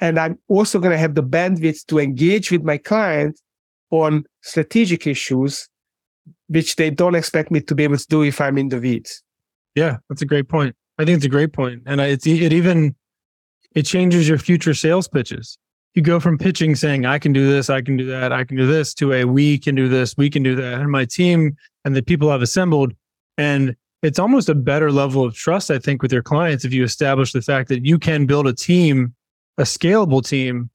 And 0.00 0.18
I'm 0.18 0.38
also 0.48 0.78
going 0.78 0.92
to 0.92 0.98
have 0.98 1.14
the 1.14 1.22
bandwidth 1.22 1.86
to 1.86 1.98
engage 1.98 2.50
with 2.50 2.62
my 2.62 2.78
client 2.78 3.40
on 3.90 4.24
strategic 4.42 5.06
issues, 5.06 5.68
which 6.48 6.76
they 6.76 6.90
don't 6.90 7.14
expect 7.14 7.50
me 7.50 7.60
to 7.60 7.74
be 7.74 7.84
able 7.84 7.96
to 7.96 8.06
do 8.08 8.22
if 8.22 8.40
I'm 8.40 8.56
in 8.58 8.68
the 8.68 8.78
weeds. 8.78 9.22
Yeah, 9.74 9.98
that's 10.08 10.22
a 10.22 10.26
great 10.26 10.48
point. 10.48 10.74
I 10.98 11.04
think 11.04 11.16
it's 11.16 11.26
a 11.26 11.30
great 11.30 11.52
point. 11.52 11.82
And 11.86 12.00
it's, 12.00 12.26
it 12.26 12.52
even, 12.52 12.94
it 13.74 13.82
changes 13.82 14.28
your 14.28 14.38
future 14.38 14.74
sales 14.74 15.08
pitches. 15.08 15.58
You 15.94 16.02
go 16.02 16.20
from 16.20 16.38
pitching 16.38 16.76
saying, 16.76 17.04
I 17.04 17.18
can 17.18 17.32
do 17.32 17.50
this, 17.50 17.68
I 17.68 17.82
can 17.82 17.96
do 17.96 18.06
that, 18.06 18.32
I 18.32 18.44
can 18.44 18.56
do 18.56 18.66
this 18.66 18.94
to 18.94 19.12
a 19.12 19.24
we 19.24 19.58
can 19.58 19.74
do 19.74 19.88
this, 19.88 20.16
we 20.16 20.30
can 20.30 20.42
do 20.42 20.54
that. 20.54 20.80
And 20.80 20.90
my 20.90 21.04
team 21.04 21.56
and 21.84 21.96
the 21.96 22.02
people 22.02 22.30
I've 22.30 22.42
assembled. 22.42 22.92
And 23.38 23.74
it's 24.02 24.18
almost 24.18 24.48
a 24.48 24.54
better 24.54 24.92
level 24.92 25.24
of 25.24 25.34
trust, 25.34 25.70
I 25.70 25.78
think, 25.78 26.02
with 26.02 26.12
your 26.12 26.22
clients 26.22 26.64
if 26.64 26.72
you 26.72 26.84
establish 26.84 27.32
the 27.32 27.42
fact 27.42 27.68
that 27.68 27.84
you 27.84 27.98
can 27.98 28.26
build 28.26 28.46
a 28.46 28.52
team, 28.52 29.14
a 29.58 29.62
scalable 29.62 30.26
team 30.26 30.70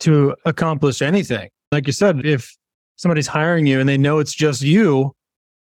to 0.00 0.34
accomplish 0.44 1.00
anything. 1.00 1.48
Like 1.72 1.86
you 1.86 1.92
said, 1.92 2.26
if 2.26 2.54
somebody's 2.96 3.26
hiring 3.26 3.66
you 3.66 3.80
and 3.80 3.88
they 3.88 3.96
know 3.96 4.18
it's 4.18 4.34
just 4.34 4.62
you, 4.62 5.14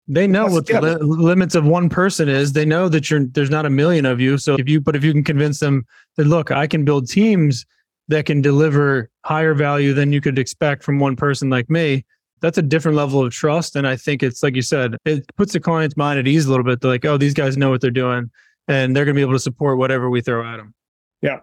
they 0.07 0.27
know 0.27 0.45
what 0.47 0.67
the 0.67 0.81
li- 0.81 0.97
limits 1.01 1.55
of 1.55 1.65
one 1.65 1.89
person 1.89 2.29
is. 2.29 2.53
They 2.53 2.65
know 2.65 2.89
that 2.89 3.09
you're 3.09 3.25
there's 3.25 3.49
not 3.49 3.65
a 3.65 3.69
million 3.69 4.05
of 4.05 4.19
you. 4.19 4.37
So 4.37 4.55
if 4.55 4.69
you 4.69 4.79
but 4.79 4.95
if 4.95 5.03
you 5.03 5.11
can 5.11 5.23
convince 5.23 5.59
them 5.59 5.85
that 6.17 6.25
look, 6.25 6.51
I 6.51 6.67
can 6.67 6.85
build 6.85 7.09
teams 7.09 7.65
that 8.07 8.25
can 8.25 8.41
deliver 8.41 9.09
higher 9.23 9.53
value 9.53 9.93
than 9.93 10.11
you 10.13 10.21
could 10.21 10.37
expect 10.37 10.83
from 10.83 10.99
one 10.99 11.15
person 11.15 11.49
like 11.49 11.69
me, 11.69 12.05
that's 12.39 12.57
a 12.57 12.61
different 12.61 12.95
level 12.95 13.25
of 13.25 13.33
trust. 13.33 13.75
And 13.75 13.87
I 13.87 13.95
think 13.95 14.21
it's 14.21 14.43
like 14.43 14.55
you 14.55 14.61
said, 14.61 14.95
it 15.05 15.25
puts 15.35 15.53
the 15.53 15.59
client's 15.59 15.97
mind 15.97 16.19
at 16.19 16.27
ease 16.27 16.45
a 16.45 16.49
little 16.49 16.63
bit. 16.63 16.81
They're 16.81 16.91
like, 16.91 17.05
oh, 17.05 17.17
these 17.17 17.33
guys 17.33 17.57
know 17.57 17.71
what 17.71 17.81
they're 17.81 17.89
doing 17.89 18.29
and 18.67 18.95
they're 18.95 19.05
going 19.05 19.15
to 19.15 19.19
be 19.19 19.23
able 19.23 19.33
to 19.33 19.39
support 19.39 19.77
whatever 19.77 20.09
we 20.09 20.21
throw 20.21 20.45
at 20.45 20.57
them. 20.57 20.73
Yeah. 21.21 21.39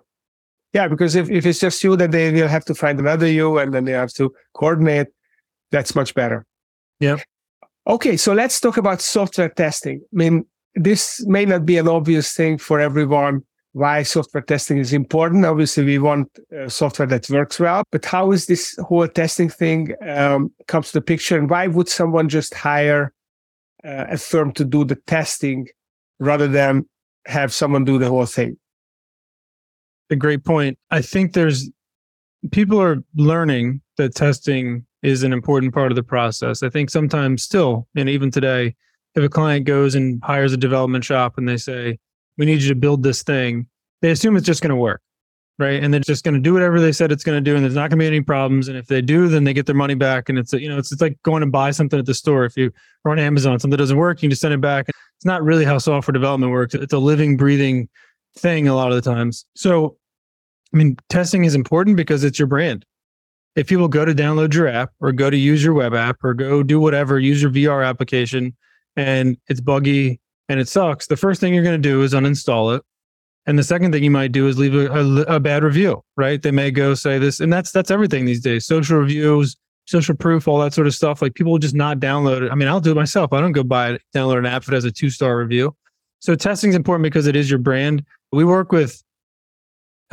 Yeah. 0.72 0.88
Because 0.88 1.16
if, 1.16 1.30
if 1.30 1.44
it's 1.44 1.58
just 1.58 1.82
you, 1.82 1.96
then 1.96 2.12
they 2.12 2.30
will 2.30 2.48
have 2.48 2.64
to 2.66 2.74
find 2.74 3.00
another 3.00 3.26
you 3.26 3.58
and 3.58 3.74
then 3.74 3.84
they 3.84 3.92
have 3.92 4.12
to 4.14 4.32
coordinate. 4.54 5.08
That's 5.72 5.94
much 5.94 6.14
better. 6.14 6.46
Yeah. 7.00 7.16
Okay. 7.86 8.16
So 8.16 8.32
let's 8.32 8.60
talk 8.60 8.76
about 8.76 9.00
software 9.00 9.48
testing. 9.48 10.00
I 10.02 10.16
mean, 10.16 10.46
this 10.74 11.24
may 11.26 11.44
not 11.44 11.66
be 11.66 11.76
an 11.76 11.88
obvious 11.88 12.32
thing 12.32 12.58
for 12.58 12.80
everyone 12.80 13.42
why 13.72 14.02
software 14.02 14.42
testing 14.42 14.78
is 14.78 14.92
important. 14.92 15.44
Obviously, 15.44 15.84
we 15.84 15.98
want 15.98 16.28
uh, 16.56 16.68
software 16.68 17.08
that 17.08 17.28
works 17.30 17.58
well, 17.58 17.84
but 17.90 18.04
how 18.04 18.30
is 18.32 18.46
this 18.46 18.76
whole 18.86 19.08
testing 19.08 19.48
thing 19.48 19.94
um, 20.06 20.52
comes 20.68 20.88
to 20.88 20.94
the 20.94 21.00
picture, 21.00 21.38
and 21.38 21.48
why 21.48 21.66
would 21.66 21.88
someone 21.88 22.28
just 22.28 22.54
hire 22.54 23.12
uh, 23.84 24.06
a 24.10 24.18
firm 24.18 24.52
to 24.52 24.64
do 24.64 24.84
the 24.84 24.96
testing 25.06 25.66
rather 26.20 26.46
than 26.46 26.86
have 27.26 27.52
someone 27.52 27.84
do 27.84 27.98
the 27.98 28.08
whole 28.08 28.26
thing? 28.26 28.56
A 30.10 30.16
great 30.16 30.44
point. 30.44 30.78
I 30.90 31.00
think 31.00 31.32
there's 31.32 31.70
people 32.50 32.80
are 32.80 33.02
learning 33.16 33.80
that 33.96 34.14
testing 34.14 34.84
is 35.02 35.22
an 35.22 35.32
important 35.32 35.74
part 35.74 35.90
of 35.90 35.96
the 35.96 36.02
process. 36.02 36.62
I 36.62 36.68
think 36.68 36.90
sometimes 36.90 37.42
still, 37.42 37.88
and 37.96 38.08
even 38.08 38.30
today, 38.30 38.74
if 39.14 39.22
a 39.22 39.28
client 39.28 39.66
goes 39.66 39.94
and 39.94 40.22
hires 40.24 40.52
a 40.52 40.56
development 40.56 41.04
shop 41.04 41.38
and 41.38 41.48
they 41.48 41.56
say, 41.56 41.98
we 42.38 42.46
need 42.46 42.62
you 42.62 42.68
to 42.68 42.74
build 42.74 43.02
this 43.02 43.22
thing, 43.22 43.66
they 44.00 44.10
assume 44.10 44.36
it's 44.36 44.46
just 44.46 44.62
going 44.62 44.70
to 44.70 44.76
work. 44.76 45.02
Right. 45.58 45.84
And 45.84 45.92
they're 45.92 46.00
just 46.00 46.24
going 46.24 46.34
to 46.34 46.40
do 46.40 46.54
whatever 46.54 46.80
they 46.80 46.92
said 46.92 47.12
it's 47.12 47.22
going 47.22 47.36
to 47.36 47.50
do. 47.50 47.54
And 47.54 47.62
there's 47.62 47.74
not 47.74 47.90
going 47.90 47.98
to 47.98 48.02
be 48.02 48.06
any 48.06 48.22
problems. 48.22 48.68
And 48.68 48.76
if 48.76 48.86
they 48.86 49.02
do, 49.02 49.28
then 49.28 49.44
they 49.44 49.52
get 49.52 49.66
their 49.66 49.76
money 49.76 49.94
back. 49.94 50.28
And 50.28 50.38
it's, 50.38 50.52
you 50.54 50.68
know, 50.68 50.78
it's, 50.78 50.90
it's 50.90 51.02
like 51.02 51.22
going 51.24 51.42
to 51.42 51.46
buy 51.46 51.70
something 51.70 51.98
at 51.98 52.06
the 52.06 52.14
store. 52.14 52.44
If 52.44 52.56
you 52.56 52.72
are 53.04 53.12
on 53.12 53.18
Amazon, 53.18 53.60
something 53.60 53.76
doesn't 53.76 53.98
work, 53.98 54.22
you 54.22 54.30
just 54.30 54.40
send 54.40 54.54
it 54.54 54.60
back. 54.60 54.88
It's 54.88 55.26
not 55.26 55.42
really 55.44 55.64
how 55.64 55.78
software 55.78 56.12
development 56.12 56.52
works. 56.52 56.74
It's 56.74 56.94
a 56.94 56.98
living, 56.98 57.36
breathing 57.36 57.88
thing 58.38 58.66
a 58.66 58.74
lot 58.74 58.90
of 58.90 58.94
the 58.96 59.08
times. 59.08 59.44
So, 59.54 59.98
I 60.74 60.78
mean, 60.78 60.96
testing 61.10 61.44
is 61.44 61.54
important 61.54 61.98
because 61.98 62.24
it's 62.24 62.38
your 62.38 62.48
brand. 62.48 62.86
If 63.54 63.66
people 63.66 63.88
go 63.88 64.04
to 64.04 64.14
download 64.14 64.54
your 64.54 64.66
app 64.66 64.92
or 65.00 65.12
go 65.12 65.28
to 65.28 65.36
use 65.36 65.62
your 65.62 65.74
web 65.74 65.94
app 65.94 66.16
or 66.24 66.34
go 66.34 66.62
do 66.62 66.80
whatever, 66.80 67.18
use 67.18 67.42
your 67.42 67.50
VR 67.50 67.86
application 67.86 68.56
and 68.96 69.36
it's 69.48 69.60
buggy 69.60 70.20
and 70.48 70.58
it 70.58 70.68
sucks, 70.68 71.06
the 71.06 71.16
first 71.16 71.40
thing 71.40 71.54
you're 71.54 71.62
going 71.62 71.80
to 71.80 71.88
do 71.88 72.02
is 72.02 72.14
uninstall 72.14 72.76
it. 72.76 72.82
And 73.44 73.58
the 73.58 73.64
second 73.64 73.92
thing 73.92 74.04
you 74.04 74.10
might 74.10 74.32
do 74.32 74.46
is 74.46 74.56
leave 74.56 74.74
a, 74.74 74.86
a, 74.86 75.36
a, 75.36 75.40
bad 75.40 75.64
review, 75.64 76.04
right? 76.16 76.40
They 76.40 76.52
may 76.52 76.70
go 76.70 76.94
say 76.94 77.18
this, 77.18 77.40
and 77.40 77.52
that's 77.52 77.72
that's 77.72 77.90
everything 77.90 78.24
these 78.24 78.40
days. 78.40 78.66
Social 78.66 78.98
reviews, 78.98 79.56
social 79.86 80.14
proof, 80.14 80.46
all 80.46 80.60
that 80.60 80.72
sort 80.72 80.86
of 80.86 80.94
stuff. 80.94 81.20
Like 81.20 81.34
people 81.34 81.50
will 81.50 81.58
just 81.58 81.74
not 81.74 81.98
download 81.98 82.42
it. 82.42 82.52
I 82.52 82.54
mean, 82.54 82.68
I'll 82.68 82.80
do 82.80 82.92
it 82.92 82.94
myself. 82.94 83.32
I 83.32 83.40
don't 83.40 83.50
go 83.50 83.64
buy 83.64 83.92
it, 83.92 84.02
download 84.14 84.38
an 84.38 84.46
app 84.46 84.62
if 84.62 84.68
it 84.68 84.74
has 84.74 84.84
a 84.84 84.92
two 84.92 85.10
star 85.10 85.38
review. 85.38 85.74
So 86.20 86.36
testing 86.36 86.70
is 86.70 86.76
important 86.76 87.02
because 87.02 87.26
it 87.26 87.34
is 87.34 87.50
your 87.50 87.58
brand. 87.58 88.04
We 88.30 88.44
work 88.44 88.70
with 88.70 89.02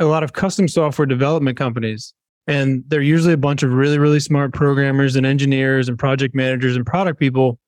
a 0.00 0.06
lot 0.06 0.24
of 0.24 0.32
custom 0.32 0.66
software 0.66 1.06
development 1.06 1.56
companies, 1.56 2.14
and 2.50 2.84
they're 2.88 3.00
usually 3.00 3.32
a 3.32 3.38
bunch 3.38 3.62
of 3.62 3.72
really 3.72 3.98
really 3.98 4.20
smart 4.20 4.52
programmers 4.52 5.16
and 5.16 5.24
engineers 5.24 5.88
and 5.88 5.98
project 5.98 6.34
managers 6.34 6.76
and 6.76 6.84
product 6.84 7.18
people, 7.18 7.58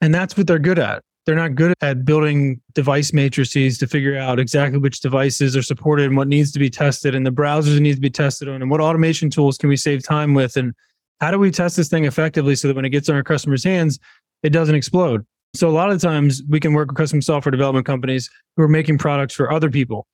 and 0.00 0.14
that's 0.14 0.36
what 0.36 0.46
they're 0.46 0.58
good 0.58 0.78
at 0.78 1.02
they're 1.26 1.34
not 1.34 1.56
good 1.56 1.74
at 1.80 2.04
building 2.04 2.60
device 2.72 3.12
matrices 3.12 3.78
to 3.78 3.86
figure 3.88 4.16
out 4.16 4.38
exactly 4.38 4.78
which 4.78 5.00
devices 5.00 5.56
are 5.56 5.62
supported 5.62 6.06
and 6.06 6.16
what 6.16 6.28
needs 6.28 6.52
to 6.52 6.60
be 6.60 6.70
tested 6.70 7.16
and 7.16 7.26
the 7.26 7.32
browsers 7.32 7.78
need 7.80 7.96
to 7.96 8.00
be 8.00 8.08
tested 8.08 8.48
on 8.48 8.62
and 8.62 8.70
what 8.70 8.80
automation 8.80 9.28
tools 9.28 9.58
can 9.58 9.68
we 9.68 9.76
save 9.76 10.04
time 10.04 10.34
with 10.34 10.56
and 10.56 10.72
how 11.20 11.30
do 11.30 11.38
we 11.38 11.50
test 11.50 11.76
this 11.76 11.88
thing 11.88 12.04
effectively 12.04 12.54
so 12.54 12.68
that 12.68 12.76
when 12.76 12.84
it 12.84 12.90
gets 12.90 13.08
in 13.08 13.16
our 13.16 13.24
customers' 13.24 13.64
hands, 13.64 13.98
it 14.42 14.50
doesn't 14.50 14.74
explode. 14.74 15.26
So 15.54 15.68
a 15.68 15.70
lot 15.70 15.90
of 15.90 16.00
times 16.00 16.42
we 16.48 16.60
can 16.60 16.74
work 16.74 16.88
with 16.88 16.96
custom 16.96 17.20
software 17.20 17.50
development 17.50 17.86
companies 17.86 18.30
who 18.56 18.62
are 18.62 18.68
making 18.68 18.98
products 18.98 19.34
for 19.34 19.50
other 19.50 19.70
people. 19.70 20.06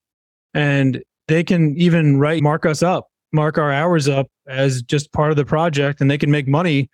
And 0.55 1.03
they 1.29 1.45
can 1.45 1.77
even 1.77 2.19
write 2.19 2.43
mark 2.43 2.65
us 2.65 2.83
up, 2.83 3.09
mark 3.33 3.59
our 3.59 3.73
hours 3.73 4.09
up 4.09 4.29
as 4.47 4.83
just 4.83 5.13
part 5.13 5.31
of 5.31 5.37
the 5.37 5.45
project 5.45 6.01
and 6.01 6.11
they 6.11 6.19
can 6.19 6.31
make 6.31 6.47
money 6.47 6.89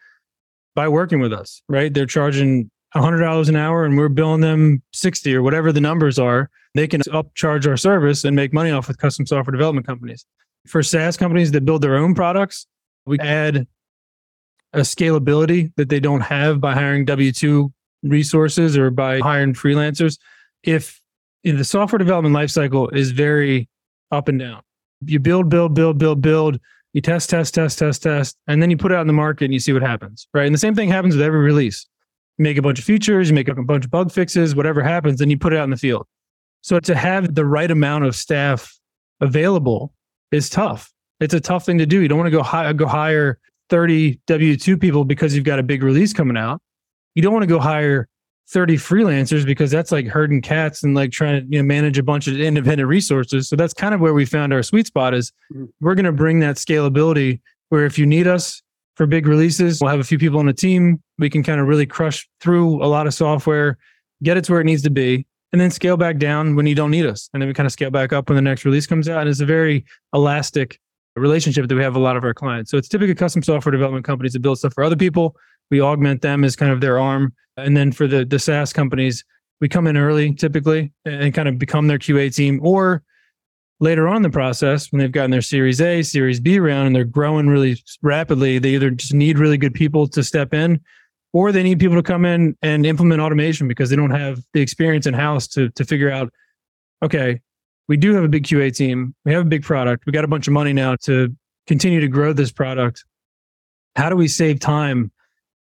by 0.74 0.88
working 0.88 1.20
with 1.20 1.32
us, 1.32 1.62
right? 1.68 1.92
They're 1.92 2.06
charging 2.06 2.70
$100 2.94 3.48
an 3.48 3.56
hour 3.56 3.84
and 3.84 3.96
we're 3.96 4.08
billing 4.08 4.40
them 4.40 4.82
60 4.92 5.34
or 5.34 5.42
whatever 5.42 5.72
the 5.72 5.80
numbers 5.80 6.18
are, 6.18 6.50
they 6.74 6.86
can 6.86 7.00
upcharge 7.02 7.66
our 7.66 7.76
service 7.76 8.24
and 8.24 8.34
make 8.34 8.52
money 8.52 8.70
off 8.70 8.88
with 8.88 8.98
custom 8.98 9.26
software 9.26 9.52
development 9.52 9.86
companies. 9.86 10.24
For 10.66 10.82
SaaS 10.82 11.16
companies 11.16 11.50
that 11.52 11.64
build 11.64 11.82
their 11.82 11.96
own 11.96 12.14
products, 12.14 12.66
we 13.06 13.18
add 13.18 13.66
a 14.72 14.80
scalability 14.80 15.72
that 15.76 15.88
they 15.88 16.00
don't 16.00 16.20
have 16.20 16.60
by 16.60 16.74
hiring 16.74 17.04
W 17.06 17.32
2 17.32 17.72
resources 18.02 18.76
or 18.76 18.90
by 18.90 19.18
hiring 19.20 19.54
freelancers. 19.54 20.18
If, 20.62 21.00
if 21.42 21.56
the 21.56 21.64
software 21.64 21.98
development 21.98 22.34
lifecycle 22.34 22.94
is 22.94 23.10
very 23.12 23.68
up 24.10 24.28
and 24.28 24.38
down, 24.38 24.62
you 25.04 25.18
build, 25.18 25.48
build, 25.48 25.74
build, 25.74 25.98
build, 25.98 26.20
build, 26.20 26.58
you 26.92 27.00
test, 27.00 27.30
test, 27.30 27.54
test, 27.54 27.78
test, 27.78 28.02
test, 28.02 28.36
and 28.46 28.62
then 28.62 28.70
you 28.70 28.76
put 28.76 28.92
it 28.92 28.96
out 28.96 29.02
in 29.02 29.06
the 29.06 29.12
market 29.12 29.44
and 29.44 29.54
you 29.54 29.60
see 29.60 29.72
what 29.72 29.82
happens, 29.82 30.26
right? 30.34 30.46
And 30.46 30.54
the 30.54 30.58
same 30.58 30.74
thing 30.74 30.88
happens 30.88 31.14
with 31.14 31.24
every 31.24 31.40
release 31.40 31.86
You 32.38 32.42
make 32.42 32.56
a 32.56 32.62
bunch 32.62 32.78
of 32.78 32.84
features, 32.84 33.28
you 33.28 33.34
make 33.34 33.48
a 33.48 33.54
bunch 33.54 33.84
of 33.84 33.90
bug 33.90 34.10
fixes, 34.10 34.54
whatever 34.54 34.82
happens, 34.82 35.18
then 35.18 35.30
you 35.30 35.38
put 35.38 35.52
it 35.52 35.58
out 35.58 35.64
in 35.64 35.70
the 35.70 35.76
field. 35.76 36.06
So 36.62 36.80
to 36.80 36.94
have 36.94 37.34
the 37.34 37.44
right 37.44 37.70
amount 37.70 38.04
of 38.04 38.16
staff 38.16 38.76
available 39.20 39.92
is 40.32 40.50
tough. 40.50 40.92
It's 41.20 41.34
a 41.34 41.40
tough 41.40 41.64
thing 41.64 41.78
to 41.78 41.86
do. 41.86 42.00
You 42.00 42.08
don't 42.08 42.18
want 42.18 42.28
to 42.28 42.36
go 42.36 42.42
high, 42.42 42.72
go 42.72 42.86
hire 42.86 43.38
30 43.70 44.20
W2 44.26 44.80
people 44.80 45.04
because 45.04 45.34
you've 45.34 45.44
got 45.44 45.58
a 45.58 45.62
big 45.62 45.82
release 45.82 46.12
coming 46.12 46.36
out. 46.36 46.60
You 47.14 47.22
don't 47.22 47.32
want 47.32 47.42
to 47.42 47.48
go 47.48 47.58
hire 47.58 48.08
30 48.50 48.76
freelancers 48.76 49.44
because 49.44 49.70
that's 49.70 49.92
like 49.92 50.06
herding 50.06 50.40
cats 50.40 50.82
and 50.82 50.94
like 50.94 51.10
trying 51.10 51.40
to 51.40 51.46
you 51.50 51.62
know 51.62 51.66
manage 51.66 51.98
a 51.98 52.02
bunch 52.02 52.26
of 52.26 52.38
independent 52.40 52.88
resources. 52.88 53.48
So 53.48 53.56
that's 53.56 53.74
kind 53.74 53.94
of 53.94 54.00
where 54.00 54.14
we 54.14 54.24
found 54.24 54.52
our 54.52 54.62
sweet 54.62 54.86
spot 54.86 55.14
is 55.14 55.32
mm-hmm. 55.52 55.66
we're 55.80 55.94
going 55.94 56.06
to 56.06 56.12
bring 56.12 56.40
that 56.40 56.56
scalability 56.56 57.40
where 57.68 57.84
if 57.84 57.98
you 57.98 58.06
need 58.06 58.26
us, 58.26 58.62
for 58.98 59.06
big 59.06 59.28
releases. 59.28 59.80
We'll 59.80 59.92
have 59.92 60.00
a 60.00 60.04
few 60.04 60.18
people 60.18 60.40
on 60.40 60.46
the 60.46 60.52
team. 60.52 61.00
We 61.18 61.30
can 61.30 61.44
kind 61.44 61.60
of 61.60 61.68
really 61.68 61.86
crush 61.86 62.28
through 62.40 62.82
a 62.82 62.86
lot 62.86 63.06
of 63.06 63.14
software, 63.14 63.78
get 64.24 64.36
it 64.36 64.44
to 64.44 64.52
where 64.52 64.60
it 64.60 64.64
needs 64.64 64.82
to 64.82 64.90
be, 64.90 65.24
and 65.52 65.60
then 65.60 65.70
scale 65.70 65.96
back 65.96 66.18
down 66.18 66.56
when 66.56 66.66
you 66.66 66.74
don't 66.74 66.90
need 66.90 67.06
us. 67.06 67.30
And 67.32 67.40
then 67.40 67.46
we 67.46 67.54
kind 67.54 67.66
of 67.66 67.72
scale 67.72 67.92
back 67.92 68.12
up 68.12 68.28
when 68.28 68.34
the 68.34 68.42
next 68.42 68.64
release 68.64 68.88
comes 68.88 69.08
out. 69.08 69.20
And 69.20 69.30
it's 69.30 69.40
a 69.40 69.46
very 69.46 69.84
elastic 70.12 70.80
relationship 71.18 71.68
that 71.68 71.74
we 71.74 71.82
have 71.82 71.96
a 71.96 72.00
lot 72.00 72.16
of 72.16 72.24
our 72.24 72.34
clients. 72.34 72.70
So 72.70 72.76
it's 72.76 72.88
typically 72.88 73.14
custom 73.14 73.42
software 73.42 73.72
development 73.72 74.04
companies 74.04 74.32
that 74.32 74.40
build 74.40 74.58
stuff 74.58 74.74
for 74.74 74.84
other 74.84 74.96
people. 74.96 75.36
We 75.70 75.80
augment 75.80 76.22
them 76.22 76.44
as 76.44 76.56
kind 76.56 76.72
of 76.72 76.80
their 76.80 76.98
arm. 76.98 77.32
And 77.56 77.76
then 77.76 77.92
for 77.92 78.06
the, 78.06 78.24
the 78.24 78.38
SaaS 78.38 78.72
companies, 78.72 79.24
we 79.60 79.68
come 79.68 79.86
in 79.86 79.96
early 79.96 80.34
typically 80.34 80.92
and 81.04 81.34
kind 81.34 81.48
of 81.48 81.58
become 81.58 81.88
their 81.88 81.98
QA 81.98 82.34
team 82.34 82.60
or 82.62 83.02
later 83.80 84.08
on 84.08 84.16
in 84.16 84.22
the 84.22 84.30
process 84.30 84.90
when 84.90 85.00
they've 85.00 85.12
gotten 85.12 85.30
their 85.30 85.42
series 85.42 85.80
A, 85.80 86.02
series 86.02 86.40
B 86.40 86.58
round 86.58 86.88
and 86.88 86.96
they're 86.96 87.04
growing 87.04 87.48
really 87.48 87.82
rapidly, 88.02 88.58
they 88.58 88.70
either 88.70 88.90
just 88.90 89.14
need 89.14 89.38
really 89.38 89.56
good 89.56 89.74
people 89.74 90.08
to 90.08 90.22
step 90.22 90.54
in 90.54 90.80
or 91.32 91.52
they 91.52 91.62
need 91.62 91.78
people 91.78 91.96
to 91.96 92.02
come 92.02 92.24
in 92.24 92.56
and 92.62 92.86
implement 92.86 93.20
automation 93.20 93.68
because 93.68 93.90
they 93.90 93.96
don't 93.96 94.10
have 94.10 94.40
the 94.54 94.60
experience 94.60 95.06
in 95.06 95.14
house 95.14 95.46
to 95.48 95.70
to 95.70 95.84
figure 95.84 96.10
out 96.10 96.32
okay, 97.02 97.40
we 97.88 97.96
do 97.96 98.14
have 98.14 98.22
a 98.22 98.28
big 98.28 98.44
QA 98.44 98.74
team. 98.74 99.14
We 99.24 99.32
have 99.32 99.46
a 99.46 99.48
big 99.48 99.64
product. 99.64 100.04
We 100.06 100.12
got 100.12 100.24
a 100.24 100.28
bunch 100.28 100.46
of 100.46 100.52
money 100.52 100.72
now 100.72 100.96
to 101.02 101.34
continue 101.66 102.00
to 102.00 102.08
grow 102.08 102.32
this 102.32 102.52
product. 102.52 103.04
How 103.96 104.10
do 104.10 104.16
we 104.16 104.28
save 104.28 104.60
time 104.60 105.10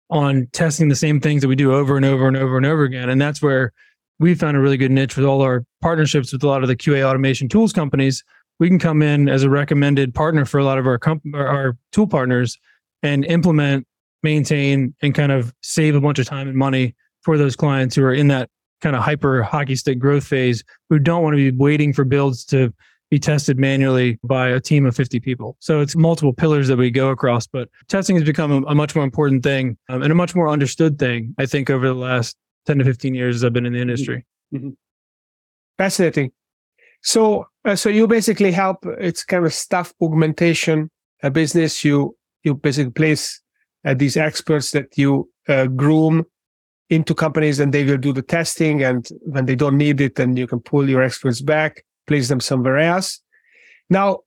on 0.09 0.47
testing 0.53 0.89
the 0.89 0.95
same 0.95 1.19
things 1.19 1.41
that 1.41 1.47
we 1.47 1.55
do 1.55 1.73
over 1.73 1.97
and 1.97 2.05
over 2.05 2.27
and 2.27 2.37
over 2.37 2.57
and 2.57 2.65
over 2.65 2.83
again? 2.83 3.09
And 3.09 3.19
that's 3.19 3.41
where 3.41 3.73
we 4.19 4.35
found 4.35 4.55
a 4.55 4.59
really 4.59 4.77
good 4.77 4.91
niche 4.91 5.17
with 5.17 5.25
all 5.25 5.41
our 5.41 5.65
partnerships 5.81 6.31
with 6.31 6.43
a 6.43 6.47
lot 6.47 6.61
of 6.61 6.67
the 6.67 6.75
QA 6.75 7.03
automation 7.03 7.49
tools 7.49 7.73
companies. 7.73 8.23
We 8.59 8.69
can 8.69 8.79
come 8.79 9.01
in 9.01 9.27
as 9.27 9.43
a 9.43 9.49
recommended 9.49 10.13
partner 10.13 10.45
for 10.45 10.59
a 10.59 10.63
lot 10.63 10.77
of 10.77 10.85
our 10.85 10.99
comp- 10.99 11.23
our 11.33 11.75
tool 11.91 12.07
partners 12.07 12.59
and 13.01 13.25
implement, 13.25 13.87
maintain, 14.21 14.93
and 15.01 15.15
kind 15.15 15.31
of 15.31 15.51
save 15.63 15.95
a 15.95 16.01
bunch 16.01 16.19
of 16.19 16.27
time 16.27 16.47
and 16.47 16.55
money 16.55 16.95
for 17.23 17.37
those 17.37 17.55
clients 17.55 17.95
who 17.95 18.03
are 18.03 18.13
in 18.13 18.27
that 18.27 18.49
kind 18.83 18.95
of 18.95 19.01
hyper 19.01 19.41
hockey 19.41 19.75
stick 19.75 19.97
growth 19.97 20.25
phase 20.25 20.63
who 20.89 20.99
don't 20.99 21.23
want 21.23 21.33
to 21.33 21.51
be 21.51 21.57
waiting 21.57 21.93
for 21.93 22.03
builds 22.03 22.43
to 22.43 22.71
be 23.09 23.17
tested 23.17 23.57
manually 23.57 24.19
by 24.23 24.49
a 24.49 24.59
team 24.59 24.85
of 24.85 24.95
50 24.95 25.19
people. 25.19 25.55
So 25.59 25.79
it's 25.79 25.95
multiple 25.95 26.33
pillars 26.33 26.67
that 26.67 26.77
we 26.77 26.91
go 26.91 27.09
across, 27.09 27.47
but 27.47 27.69
testing 27.87 28.15
has 28.17 28.25
become 28.25 28.51
a, 28.51 28.61
a 28.71 28.75
much 28.75 28.93
more 28.93 29.05
important 29.05 29.41
thing 29.41 29.77
um, 29.87 30.01
and 30.01 30.11
a 30.11 30.15
much 30.15 30.35
more 30.35 30.49
understood 30.49 30.99
thing, 30.99 31.33
I 31.37 31.45
think, 31.45 31.69
over 31.69 31.87
the 31.87 31.93
last 31.93 32.35
10 32.65 32.79
to 32.79 32.83
15 32.83 33.15
years 33.15 33.37
as 33.37 33.43
I've 33.45 33.53
been 33.53 33.65
in 33.65 33.73
the 33.73 33.81
industry. 33.81 34.25
Mm-hmm. 34.53 34.71
Fascinating. 35.77 36.31
So, 37.01 37.47
uh, 37.65 37.75
so 37.75 37.89
you 37.89 38.07
basically 38.07 38.51
help, 38.51 38.85
it's 38.99 39.23
kind 39.23 39.45
of 39.45 39.53
staff 39.53 39.93
augmentation 40.01 40.89
a 41.21 41.31
business. 41.31 41.85
You, 41.85 42.17
you 42.43 42.55
basically 42.55 42.91
place 42.91 43.41
uh, 43.85 43.93
these 43.93 44.17
experts 44.17 44.71
that 44.71 44.97
you 44.97 45.29
uh, 45.47 45.67
groom 45.67 46.25
into 46.93 47.13
companies 47.15 47.59
and 47.59 47.73
they 47.73 47.83
will 47.83 47.97
do 47.97 48.13
the 48.13 48.21
testing. 48.21 48.83
And 48.83 49.07
when 49.21 49.45
they 49.45 49.55
don't 49.55 49.77
need 49.77 49.99
it, 50.01 50.15
then 50.15 50.35
you 50.37 50.47
can 50.47 50.59
pull 50.59 50.89
your 50.89 51.01
experts 51.01 51.41
back, 51.41 51.83
place 52.07 52.27
them 52.29 52.39
somewhere 52.39 52.77
else. 52.77 53.21
Now, 53.89 54.19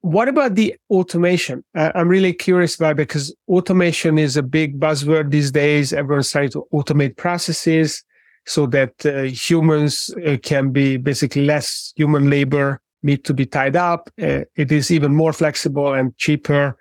what 0.00 0.28
about 0.28 0.54
the 0.54 0.76
automation? 0.90 1.64
I'm 1.74 2.08
really 2.08 2.32
curious 2.32 2.76
about 2.76 2.96
because 2.96 3.34
automation 3.48 4.18
is 4.18 4.36
a 4.36 4.42
big 4.42 4.78
buzzword 4.78 5.30
these 5.30 5.50
days. 5.50 5.92
Everyone's 5.92 6.30
trying 6.30 6.50
to 6.50 6.66
automate 6.72 7.16
processes 7.16 8.04
so 8.46 8.66
that 8.66 8.94
uh, 9.04 9.22
humans 9.22 10.10
uh, 10.26 10.36
can 10.42 10.70
be 10.70 10.96
basically 10.96 11.44
less 11.44 11.92
human 11.96 12.30
labor 12.30 12.80
need 13.02 13.24
to 13.24 13.34
be 13.34 13.46
tied 13.46 13.76
up. 13.76 14.10
Uh, 14.20 14.42
it 14.56 14.72
is 14.72 14.90
even 14.90 15.14
more 15.14 15.32
flexible 15.32 15.94
and 15.94 16.16
cheaper. 16.16 16.76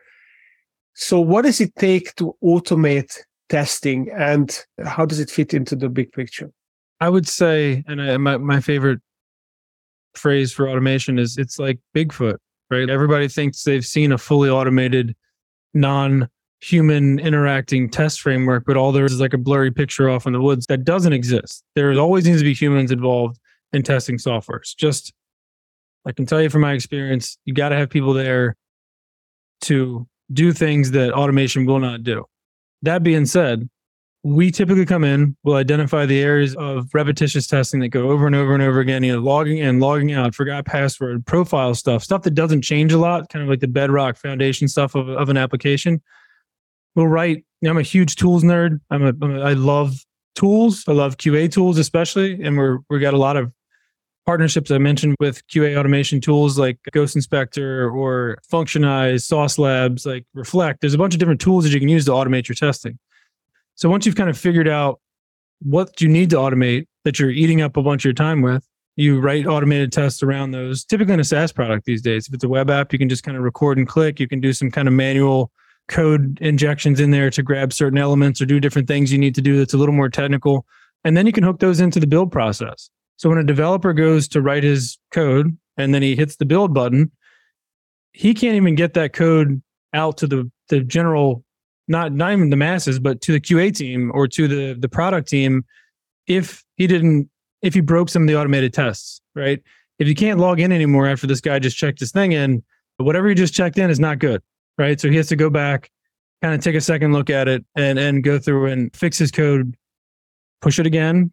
So 0.93 1.19
what 1.19 1.43
does 1.43 1.61
it 1.61 1.75
take 1.75 2.15
to 2.15 2.35
automate 2.43 3.19
testing 3.49 4.09
and 4.09 4.65
how 4.85 5.05
does 5.05 5.19
it 5.19 5.29
fit 5.29 5.53
into 5.53 5.75
the 5.75 5.89
big 5.89 6.11
picture? 6.11 6.51
I 6.99 7.09
would 7.09 7.27
say, 7.27 7.83
and 7.87 8.01
I, 8.01 8.17
my, 8.17 8.37
my 8.37 8.59
favorite 8.59 8.99
phrase 10.15 10.51
for 10.51 10.67
automation 10.67 11.19
is 11.19 11.37
it's 11.37 11.59
like 11.59 11.79
Bigfoot, 11.95 12.37
right? 12.71 12.89
Everybody 12.89 13.27
thinks 13.27 13.63
they've 13.63 13.85
seen 13.85 14.11
a 14.11 14.17
fully 14.17 14.49
automated, 14.49 15.15
non 15.73 16.27
human 16.59 17.19
interacting 17.19 17.89
test 17.89 18.21
framework, 18.21 18.65
but 18.65 18.77
all 18.77 18.91
there 18.91 19.05
is 19.05 19.13
is 19.13 19.21
like 19.21 19.33
a 19.33 19.37
blurry 19.37 19.71
picture 19.71 20.09
off 20.09 20.25
in 20.25 20.33
the 20.33 20.41
woods 20.41 20.65
that 20.67 20.83
doesn't 20.83 21.13
exist. 21.13 21.63
There 21.75 21.93
always 21.99 22.25
needs 22.25 22.39
to 22.39 22.43
be 22.43 22.53
humans 22.53 22.91
involved 22.91 23.39
in 23.73 23.83
testing 23.83 24.17
software. 24.17 24.57
It's 24.57 24.73
just, 24.73 25.13
I 26.05 26.11
can 26.11 26.25
tell 26.25 26.41
you 26.41 26.49
from 26.49 26.61
my 26.61 26.73
experience, 26.73 27.37
you 27.45 27.53
got 27.53 27.69
to 27.69 27.75
have 27.75 27.89
people 27.89 28.13
there 28.13 28.55
to 29.61 30.07
do 30.33 30.51
things 30.51 30.91
that 30.91 31.13
automation 31.13 31.65
will 31.65 31.79
not 31.79 32.03
do. 32.03 32.25
That 32.81 33.03
being 33.03 33.25
said, 33.25 33.69
we 34.23 34.51
typically 34.51 34.85
come 34.85 35.03
in, 35.03 35.37
we'll 35.43 35.55
identify 35.55 36.05
the 36.05 36.19
areas 36.19 36.55
of 36.55 36.93
repetitious 36.93 37.47
testing 37.47 37.79
that 37.79 37.89
go 37.89 38.09
over 38.09 38.27
and 38.27 38.35
over 38.35 38.53
and 38.53 38.63
over 38.63 38.79
again, 38.79 39.03
you 39.03 39.13
know, 39.13 39.19
logging 39.19 39.59
in, 39.59 39.79
logging 39.79 40.11
out, 40.11 40.35
forgot 40.35 40.65
password, 40.65 41.25
profile 41.25 41.73
stuff, 41.75 42.03
stuff 42.03 42.23
that 42.23 42.31
doesn't 42.31 42.61
change 42.61 42.91
a 42.91 42.97
lot, 42.97 43.29
kind 43.29 43.43
of 43.43 43.49
like 43.49 43.59
the 43.59 43.67
bedrock 43.67 44.17
foundation 44.17 44.67
stuff 44.67 44.95
of, 44.95 45.07
of 45.07 45.29
an 45.29 45.37
application. 45.37 46.01
We'll 46.95 47.07
write, 47.07 47.37
you 47.61 47.67
know, 47.67 47.71
I'm 47.71 47.77
a 47.77 47.83
huge 47.83 48.15
tools 48.15 48.43
nerd. 48.43 48.81
I'm 48.89 49.05
a, 49.05 49.09
I'm 49.21 49.37
a, 49.37 49.41
I 49.41 49.53
love 49.53 49.95
tools. 50.35 50.83
I 50.87 50.91
love 50.91 51.17
QA 51.17 51.51
tools, 51.51 51.77
especially. 51.77 52.41
And 52.41 52.57
we're, 52.57 52.79
we 52.89 52.99
got 52.99 53.13
a 53.13 53.17
lot 53.17 53.37
of 53.37 53.51
partnerships 54.27 54.69
I 54.71 54.77
mentioned 54.77 55.15
with 55.21 55.41
QA 55.47 55.77
automation 55.77 56.19
tools 56.19 56.59
like 56.59 56.77
Ghost 56.91 57.15
Inspector 57.15 57.89
or 57.89 58.37
Functionize, 58.51 59.23
Sauce 59.23 59.57
Labs, 59.57 60.05
like 60.05 60.25
Reflect. 60.33 60.81
There's 60.81 60.93
a 60.93 60.97
bunch 60.97 61.13
of 61.13 61.19
different 61.19 61.39
tools 61.39 61.63
that 61.63 61.71
you 61.71 61.79
can 61.79 61.87
use 61.87 62.05
to 62.05 62.11
automate 62.11 62.49
your 62.49 62.55
testing. 62.55 62.99
So 63.75 63.89
once 63.89 64.05
you've 64.05 64.17
kind 64.17 64.29
of 64.29 64.37
figured 64.37 64.67
out 64.67 64.99
what 65.61 66.01
you 66.01 66.09
need 66.09 66.29
to 66.31 66.35
automate 66.35 66.87
that 67.05 67.19
you're 67.19 67.29
eating 67.29 67.61
up 67.61 67.77
a 67.77 67.81
bunch 67.81 68.01
of 68.01 68.05
your 68.05 68.13
time 68.13 68.41
with, 68.41 68.67
you 68.97 69.21
write 69.21 69.47
automated 69.47 69.93
tests 69.93 70.21
around 70.21 70.51
those. 70.51 70.83
Typically 70.83 71.13
in 71.13 71.21
a 71.21 71.23
SaaS 71.23 71.53
product 71.53 71.85
these 71.85 72.01
days, 72.01 72.27
if 72.27 72.33
it's 72.33 72.43
a 72.43 72.49
web 72.49 72.69
app, 72.69 72.91
you 72.91 72.99
can 72.99 73.07
just 73.07 73.23
kind 73.23 73.37
of 73.37 73.43
record 73.43 73.77
and 73.77 73.87
click. 73.87 74.19
You 74.19 74.27
can 74.27 74.41
do 74.41 74.51
some 74.51 74.69
kind 74.69 74.89
of 74.89 74.93
manual 74.93 75.51
code 75.87 76.37
injections 76.41 76.99
in 76.99 77.11
there 77.11 77.29
to 77.29 77.41
grab 77.41 77.71
certain 77.71 77.97
elements 77.97 78.41
or 78.41 78.45
do 78.45 78.59
different 78.59 78.89
things 78.89 79.09
you 79.09 79.19
need 79.19 79.35
to 79.35 79.41
do 79.41 79.57
that's 79.57 79.73
a 79.73 79.77
little 79.77 79.95
more 79.95 80.09
technical. 80.09 80.65
And 81.05 81.15
then 81.15 81.25
you 81.25 81.31
can 81.31 81.45
hook 81.45 81.59
those 81.59 81.79
into 81.79 82.01
the 82.01 82.07
build 82.07 82.29
process. 82.29 82.89
So 83.17 83.29
when 83.29 83.37
a 83.39 83.43
developer 83.43 83.93
goes 83.93 84.27
to 84.29 84.41
write 84.41 84.63
his 84.63 84.97
code 85.11 85.57
and 85.75 85.93
then 85.93 86.01
he 86.01 86.15
hits 86.15 86.35
the 86.35 86.45
build 86.45 86.73
button, 86.73 87.11
he 88.13 88.33
can't 88.33 88.55
even 88.55 88.75
get 88.75 88.93
that 88.93 89.13
code 89.13 89.61
out 89.93 90.17
to 90.17 90.27
the, 90.27 90.49
the 90.69 90.81
general, 90.81 91.43
not, 91.87 92.11
not 92.11 92.31
even 92.31 92.49
the 92.49 92.55
masses, 92.55 92.99
but 92.99 93.21
to 93.21 93.31
the 93.31 93.41
QA 93.41 93.75
team 93.75 94.11
or 94.13 94.27
to 94.27 94.47
the, 94.47 94.73
the 94.79 94.89
product 94.89 95.27
team 95.27 95.65
if 96.27 96.63
he 96.75 96.87
didn't, 96.87 97.29
if 97.61 97.73
he 97.73 97.81
broke 97.81 98.09
some 98.09 98.23
of 98.23 98.27
the 98.27 98.35
automated 98.35 98.73
tests, 98.73 99.21
right? 99.35 99.61
If 99.99 100.07
you 100.07 100.15
can't 100.15 100.39
log 100.39 100.59
in 100.59 100.71
anymore 100.71 101.07
after 101.07 101.25
this 101.25 101.41
guy 101.41 101.57
just 101.59 101.77
checked 101.77 101.99
his 101.99 102.11
thing 102.11 102.33
in, 102.33 102.63
but 102.97 103.05
whatever 103.05 103.29
he 103.29 103.35
just 103.35 103.53
checked 103.53 103.77
in 103.77 103.89
is 103.89 103.99
not 103.99 104.19
good, 104.19 104.41
right? 104.77 104.99
So 104.99 105.09
he 105.09 105.15
has 105.17 105.27
to 105.27 105.35
go 105.35 105.49
back, 105.49 105.89
kind 106.41 106.53
of 106.53 106.61
take 106.61 106.75
a 106.75 106.81
second 106.81 107.13
look 107.13 107.29
at 107.29 107.47
it 107.47 107.65
and, 107.75 107.97
and 107.97 108.23
go 108.23 108.37
through 108.37 108.67
and 108.67 108.95
fix 108.95 109.17
his 109.17 109.31
code, 109.31 109.75
push 110.61 110.77
it 110.77 110.85
again. 110.85 111.31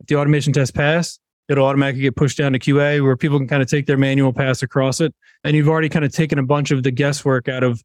If 0.00 0.06
the 0.08 0.16
automation 0.16 0.52
test 0.52 0.74
pass, 0.74 1.18
it'll 1.48 1.66
automatically 1.66 2.02
get 2.02 2.16
pushed 2.16 2.38
down 2.38 2.52
to 2.52 2.58
QA 2.58 3.02
where 3.02 3.16
people 3.16 3.38
can 3.38 3.48
kind 3.48 3.62
of 3.62 3.68
take 3.68 3.86
their 3.86 3.98
manual 3.98 4.32
pass 4.32 4.62
across 4.62 5.00
it. 5.00 5.14
And 5.44 5.56
you've 5.56 5.68
already 5.68 5.88
kind 5.88 6.04
of 6.04 6.12
taken 6.12 6.38
a 6.38 6.42
bunch 6.42 6.70
of 6.70 6.82
the 6.82 6.90
guesswork 6.90 7.48
out 7.48 7.62
of 7.62 7.82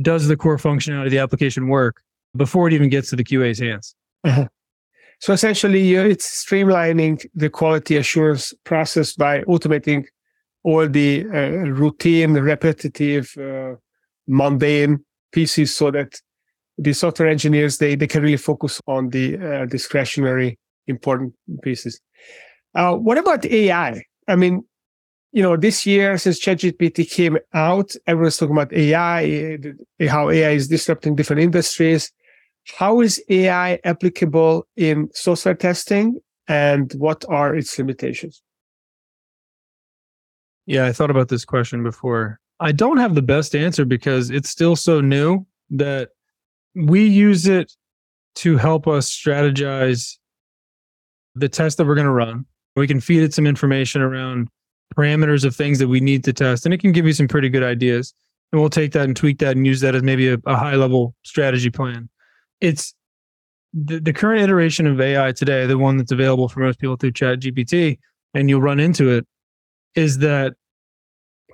does 0.00 0.28
the 0.28 0.36
core 0.36 0.56
functionality 0.56 1.06
of 1.06 1.10
the 1.10 1.18
application 1.18 1.68
work 1.68 2.02
before 2.36 2.68
it 2.68 2.72
even 2.72 2.88
gets 2.88 3.10
to 3.10 3.16
the 3.16 3.24
QA's 3.24 3.58
hands. 3.58 3.94
Uh-huh. 4.24 4.46
So 5.20 5.32
essentially, 5.32 5.94
it's 5.94 6.44
streamlining 6.44 7.24
the 7.34 7.48
quality 7.48 7.96
assurance 7.96 8.52
process 8.64 9.14
by 9.14 9.42
automating 9.42 10.06
all 10.64 10.88
the 10.88 11.24
uh, 11.26 11.70
routine, 11.70 12.32
repetitive, 12.32 13.32
uh, 13.38 13.76
mundane 14.26 15.04
pieces 15.32 15.74
so 15.74 15.90
that 15.90 16.20
the 16.78 16.92
software 16.92 17.28
engineers 17.28 17.78
they, 17.78 17.94
they 17.94 18.06
can 18.06 18.22
really 18.22 18.36
focus 18.36 18.80
on 18.86 19.10
the 19.10 19.36
uh, 19.36 19.66
discretionary 19.66 20.58
important 20.86 21.34
pieces. 21.62 22.00
Uh, 22.74 22.96
what 22.96 23.18
about 23.18 23.44
AI? 23.44 24.04
I 24.28 24.36
mean, 24.36 24.64
you 25.32 25.42
know, 25.42 25.56
this 25.56 25.86
year 25.86 26.18
since 26.18 26.38
ChatGPT 26.38 27.10
came 27.10 27.38
out, 27.54 27.94
everyone's 28.06 28.36
talking 28.36 28.54
about 28.54 28.72
AI, 28.72 29.58
how 30.08 30.30
AI 30.30 30.50
is 30.50 30.68
disrupting 30.68 31.16
different 31.16 31.42
industries. 31.42 32.12
How 32.78 33.00
is 33.00 33.22
AI 33.28 33.80
applicable 33.84 34.66
in 34.76 35.08
software 35.14 35.54
testing 35.54 36.20
and 36.48 36.92
what 36.92 37.24
are 37.28 37.54
its 37.54 37.76
limitations? 37.78 38.42
Yeah, 40.66 40.86
I 40.86 40.92
thought 40.92 41.10
about 41.10 41.28
this 41.28 41.44
question 41.44 41.82
before. 41.82 42.38
I 42.60 42.70
don't 42.72 42.98
have 42.98 43.14
the 43.14 43.22
best 43.22 43.56
answer 43.56 43.84
because 43.84 44.30
it's 44.30 44.48
still 44.48 44.76
so 44.76 45.00
new 45.00 45.44
that 45.70 46.10
we 46.74 47.04
use 47.04 47.46
it 47.46 47.72
to 48.36 48.56
help 48.56 48.86
us 48.86 49.10
strategize 49.10 50.16
the 51.34 51.48
test 51.48 51.78
that 51.78 51.86
we're 51.86 51.94
going 51.94 52.06
to 52.06 52.12
run 52.12 52.46
we 52.76 52.86
can 52.86 53.00
feed 53.00 53.22
it 53.22 53.34
some 53.34 53.46
information 53.46 54.00
around 54.00 54.48
parameters 54.96 55.44
of 55.44 55.56
things 55.56 55.78
that 55.78 55.88
we 55.88 56.00
need 56.00 56.24
to 56.24 56.32
test, 56.32 56.64
and 56.64 56.74
it 56.74 56.78
can 56.78 56.92
give 56.92 57.06
you 57.06 57.12
some 57.12 57.28
pretty 57.28 57.48
good 57.48 57.62
ideas. 57.62 58.14
And 58.52 58.60
we'll 58.60 58.70
take 58.70 58.92
that 58.92 59.04
and 59.04 59.16
tweak 59.16 59.38
that 59.38 59.56
and 59.56 59.66
use 59.66 59.80
that 59.80 59.94
as 59.94 60.02
maybe 60.02 60.28
a, 60.28 60.38
a 60.46 60.56
high 60.56 60.74
level 60.74 61.14
strategy 61.22 61.70
plan. 61.70 62.08
It's 62.60 62.94
the, 63.72 63.98
the 63.98 64.12
current 64.12 64.42
iteration 64.42 64.86
of 64.86 65.00
AI 65.00 65.32
today, 65.32 65.66
the 65.66 65.78
one 65.78 65.96
that's 65.96 66.12
available 66.12 66.48
for 66.48 66.60
most 66.60 66.78
people 66.78 66.96
through 66.96 67.12
Chat 67.12 67.40
GPT, 67.40 67.98
and 68.34 68.48
you'll 68.48 68.60
run 68.60 68.80
into 68.80 69.10
it, 69.10 69.26
is 69.94 70.18
that 70.18 70.54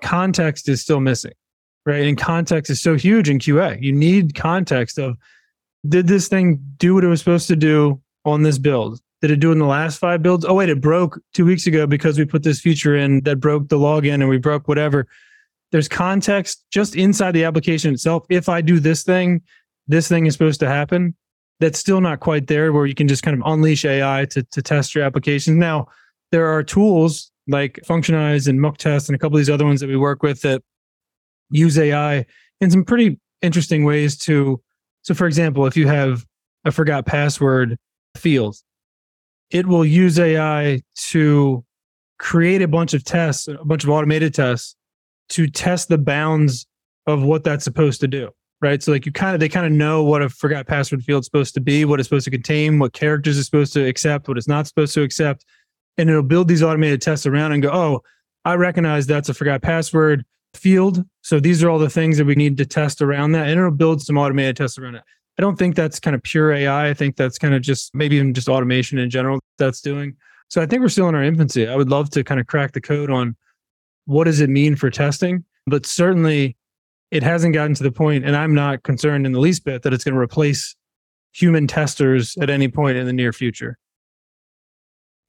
context 0.02 0.68
is 0.68 0.80
still 0.82 1.00
missing, 1.00 1.32
right? 1.86 2.06
And 2.06 2.18
context 2.18 2.70
is 2.70 2.80
so 2.80 2.96
huge 2.96 3.28
in 3.28 3.38
QA. 3.38 3.80
You 3.80 3.92
need 3.92 4.34
context 4.34 4.98
of 4.98 5.16
did 5.88 6.08
this 6.08 6.28
thing 6.28 6.60
do 6.76 6.94
what 6.94 7.04
it 7.04 7.08
was 7.08 7.20
supposed 7.20 7.48
to 7.48 7.56
do 7.56 8.00
on 8.24 8.42
this 8.42 8.58
build? 8.58 9.00
Did 9.20 9.32
it 9.32 9.40
do 9.40 9.50
in 9.50 9.58
the 9.58 9.66
last 9.66 9.98
five 9.98 10.22
builds? 10.22 10.44
Oh, 10.44 10.54
wait, 10.54 10.68
it 10.68 10.80
broke 10.80 11.20
two 11.34 11.44
weeks 11.44 11.66
ago 11.66 11.86
because 11.86 12.18
we 12.18 12.24
put 12.24 12.44
this 12.44 12.60
feature 12.60 12.96
in 12.96 13.22
that 13.22 13.36
broke 13.36 13.68
the 13.68 13.78
login 13.78 14.14
and 14.14 14.28
we 14.28 14.38
broke 14.38 14.68
whatever. 14.68 15.06
There's 15.72 15.88
context 15.88 16.64
just 16.70 16.94
inside 16.94 17.32
the 17.32 17.44
application 17.44 17.92
itself. 17.92 18.24
If 18.30 18.48
I 18.48 18.60
do 18.60 18.78
this 18.78 19.02
thing, 19.02 19.42
this 19.88 20.08
thing 20.08 20.26
is 20.26 20.34
supposed 20.34 20.60
to 20.60 20.68
happen. 20.68 21.16
That's 21.60 21.78
still 21.78 22.00
not 22.00 22.20
quite 22.20 22.46
there 22.46 22.72
where 22.72 22.86
you 22.86 22.94
can 22.94 23.08
just 23.08 23.24
kind 23.24 23.36
of 23.36 23.42
unleash 23.44 23.84
AI 23.84 24.26
to, 24.30 24.44
to 24.44 24.62
test 24.62 24.94
your 24.94 25.02
applications. 25.02 25.56
Now, 25.56 25.88
there 26.30 26.46
are 26.46 26.62
tools 26.62 27.32
like 27.48 27.80
Functionize 27.84 28.46
and 28.46 28.60
Mock 28.60 28.78
Test 28.78 29.08
and 29.08 29.16
a 29.16 29.18
couple 29.18 29.36
of 29.36 29.40
these 29.40 29.50
other 29.50 29.64
ones 29.64 29.80
that 29.80 29.88
we 29.88 29.96
work 29.96 30.22
with 30.22 30.42
that 30.42 30.62
use 31.50 31.76
AI 31.78 32.24
in 32.60 32.70
some 32.70 32.84
pretty 32.84 33.18
interesting 33.42 33.84
ways 33.84 34.16
to. 34.18 34.62
So, 35.02 35.14
for 35.14 35.26
example, 35.26 35.66
if 35.66 35.76
you 35.76 35.88
have 35.88 36.24
a 36.64 36.70
forgot 36.70 37.06
password 37.06 37.78
field, 38.16 38.56
it 39.50 39.66
will 39.66 39.84
use 39.84 40.18
AI 40.18 40.82
to 41.10 41.64
create 42.18 42.62
a 42.62 42.68
bunch 42.68 42.94
of 42.94 43.04
tests, 43.04 43.48
a 43.48 43.64
bunch 43.64 43.84
of 43.84 43.90
automated 43.90 44.34
tests 44.34 44.76
to 45.30 45.46
test 45.46 45.88
the 45.88 45.98
bounds 45.98 46.66
of 47.06 47.22
what 47.22 47.44
that's 47.44 47.64
supposed 47.64 48.00
to 48.00 48.08
do. 48.08 48.30
Right. 48.60 48.82
So, 48.82 48.90
like, 48.90 49.06
you 49.06 49.12
kind 49.12 49.34
of, 49.34 49.40
they 49.40 49.48
kind 49.48 49.66
of 49.66 49.72
know 49.72 50.02
what 50.02 50.20
a 50.20 50.28
forgot 50.28 50.66
password 50.66 51.04
field 51.04 51.20
is 51.20 51.26
supposed 51.26 51.54
to 51.54 51.60
be, 51.60 51.84
what 51.84 52.00
it's 52.00 52.08
supposed 52.08 52.24
to 52.24 52.30
contain, 52.32 52.80
what 52.80 52.92
characters 52.92 53.38
it's 53.38 53.46
supposed 53.46 53.72
to 53.74 53.86
accept, 53.86 54.26
what 54.26 54.36
it's 54.36 54.48
not 54.48 54.66
supposed 54.66 54.94
to 54.94 55.02
accept. 55.02 55.44
And 55.96 56.10
it'll 56.10 56.24
build 56.24 56.48
these 56.48 56.62
automated 56.62 57.00
tests 57.00 57.24
around 57.24 57.52
and 57.52 57.62
go, 57.62 57.70
oh, 57.72 58.02
I 58.44 58.54
recognize 58.54 59.06
that's 59.06 59.28
a 59.28 59.34
forgot 59.34 59.62
password 59.62 60.24
field. 60.54 61.04
So 61.22 61.38
these 61.38 61.62
are 61.62 61.70
all 61.70 61.78
the 61.78 61.88
things 61.88 62.18
that 62.18 62.24
we 62.24 62.34
need 62.34 62.56
to 62.56 62.66
test 62.66 63.00
around 63.00 63.32
that. 63.32 63.46
And 63.46 63.58
it'll 63.60 63.70
build 63.70 64.02
some 64.02 64.18
automated 64.18 64.56
tests 64.56 64.76
around 64.76 64.96
it. 64.96 65.04
I 65.38 65.42
don't 65.42 65.56
think 65.56 65.76
that's 65.76 66.00
kind 66.00 66.16
of 66.16 66.22
pure 66.22 66.52
AI. 66.52 66.88
I 66.88 66.94
think 66.94 67.16
that's 67.16 67.38
kind 67.38 67.54
of 67.54 67.62
just 67.62 67.94
maybe 67.94 68.16
even 68.16 68.34
just 68.34 68.48
automation 68.48 68.98
in 68.98 69.08
general 69.08 69.38
that's 69.56 69.80
doing. 69.80 70.16
So 70.48 70.60
I 70.60 70.66
think 70.66 70.82
we're 70.82 70.88
still 70.88 71.08
in 71.08 71.14
our 71.14 71.22
infancy. 71.22 71.68
I 71.68 71.76
would 71.76 71.90
love 71.90 72.10
to 72.10 72.24
kind 72.24 72.40
of 72.40 72.46
crack 72.46 72.72
the 72.72 72.80
code 72.80 73.10
on 73.10 73.36
what 74.06 74.24
does 74.24 74.40
it 74.40 74.50
mean 74.50 74.74
for 74.74 74.90
testing, 74.90 75.44
but 75.66 75.86
certainly 75.86 76.56
it 77.10 77.22
hasn't 77.22 77.54
gotten 77.54 77.74
to 77.74 77.82
the 77.82 77.92
point, 77.92 78.24
and 78.24 78.34
I'm 78.34 78.54
not 78.54 78.82
concerned 78.82 79.26
in 79.26 79.32
the 79.32 79.40
least 79.40 79.64
bit 79.64 79.82
that 79.82 79.92
it's 79.92 80.04
going 80.04 80.14
to 80.14 80.20
replace 80.20 80.74
human 81.32 81.66
testers 81.66 82.36
at 82.40 82.50
any 82.50 82.68
point 82.68 82.96
in 82.96 83.06
the 83.06 83.12
near 83.12 83.32
future. 83.32 83.78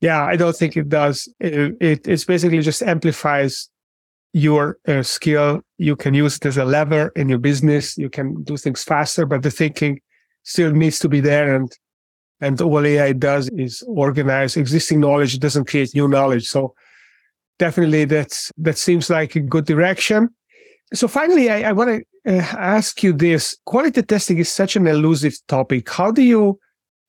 Yeah, 0.01 0.23
I 0.23 0.37
don't 0.37 0.55
think 0.55 0.77
it 0.77 0.89
does. 0.89 1.27
It, 1.39 1.75
it 1.81 2.07
it's 2.07 2.23
basically 2.23 2.59
just 2.61 2.81
amplifies 2.81 3.69
your 4.33 4.77
uh, 4.87 5.03
skill. 5.03 5.61
You 5.77 5.95
can 5.95 6.13
use 6.13 6.37
it 6.37 6.45
as 6.45 6.57
a 6.57 6.65
lever 6.65 7.11
in 7.15 7.29
your 7.29 7.39
business. 7.39 7.97
You 7.97 8.09
can 8.09 8.43
do 8.43 8.57
things 8.57 8.83
faster, 8.83 9.25
but 9.25 9.43
the 9.43 9.51
thinking 9.51 9.99
still 10.43 10.71
needs 10.71 10.99
to 10.99 11.09
be 11.09 11.19
there. 11.19 11.55
And 11.55 11.71
and 12.41 12.61
all 12.61 12.85
AI 12.85 13.11
does 13.13 13.49
is 13.49 13.83
organize 13.87 14.55
existing 14.55 15.01
knowledge. 15.01 15.35
It 15.35 15.41
doesn't 15.41 15.67
create 15.67 15.93
new 15.93 16.07
knowledge. 16.07 16.47
So 16.47 16.73
definitely 17.57 18.05
that's 18.05 18.51
that 18.57 18.77
seems 18.77 19.09
like 19.09 19.35
a 19.35 19.41
good 19.41 19.65
direction. 19.65 20.29
So 20.93 21.07
finally, 21.07 21.49
I, 21.49 21.69
I 21.69 21.71
want 21.73 22.03
to 22.25 22.37
uh, 22.37 22.41
ask 22.57 23.03
you 23.03 23.13
this: 23.13 23.57
quality 23.65 24.01
testing 24.01 24.37
is 24.37 24.49
such 24.49 24.75
an 24.75 24.87
elusive 24.87 25.35
topic. 25.47 25.89
How 25.89 26.11
do 26.11 26.21
you 26.21 26.59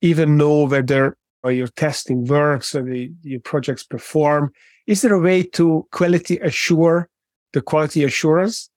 even 0.02 0.36
know 0.36 0.66
whether 0.66 1.16
your 1.44 1.68
testing 1.68 2.26
works 2.26 2.74
or 2.74 2.86
your 2.88 3.40
projects 3.40 3.84
perform? 3.84 4.52
Is 4.86 5.02
there 5.02 5.14
a 5.14 5.20
way 5.20 5.42
to 5.42 5.86
quality 5.92 6.38
assure 6.38 7.08
the 7.52 7.60
quality 7.60 8.04
assurance? 8.04 8.70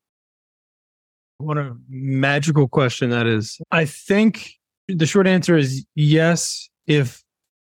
What 1.38 1.58
a 1.58 1.76
magical 1.90 2.68
question 2.68 3.10
that 3.10 3.28
is. 3.28 3.60
I 3.72 3.86
think 3.86 4.54
the 4.88 5.06
short 5.06 5.28
answer 5.28 5.58
is 5.58 5.86
yes. 5.96 6.70
If 6.86 7.24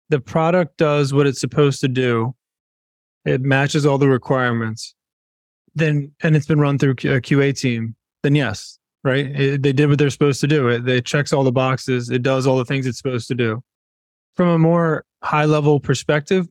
the 0.09 0.20
product 0.20 0.77
does 0.77 1.12
what 1.12 1.27
it's 1.27 1.40
supposed 1.40 1.81
to 1.81 1.88
do, 1.88 2.35
it 3.25 3.40
matches 3.40 3.85
all 3.85 3.99
the 3.99 4.09
requirements, 4.09 4.94
then, 5.75 6.12
and 6.22 6.37
it's 6.37 6.46
been 6.46 6.61
run 6.61 6.79
through 6.79 6.92
a 6.92 6.94
QA 6.94 7.59
team, 7.59 7.96
then 8.22 8.35
yes, 8.35 8.79
right? 9.03 9.27
It, 9.27 9.62
they 9.62 9.72
did 9.72 9.88
what 9.88 9.99
they're 9.99 10.11
supposed 10.11 10.40
to 10.42 10.46
do. 10.46 10.68
It, 10.68 10.88
it 10.88 11.05
checks 11.05 11.33
all 11.33 11.42
the 11.42 11.53
boxes. 11.53 12.09
It 12.09 12.22
does 12.22 12.46
all 12.46 12.57
the 12.57 12.64
things 12.64 12.87
it's 12.87 12.99
supposed 12.99 13.27
to 13.29 13.35
do. 13.35 13.62
From 14.37 14.49
a 14.49 14.59
more 14.59 15.05
high 15.22 15.46
level 15.46 15.81
perspective, 15.81 16.46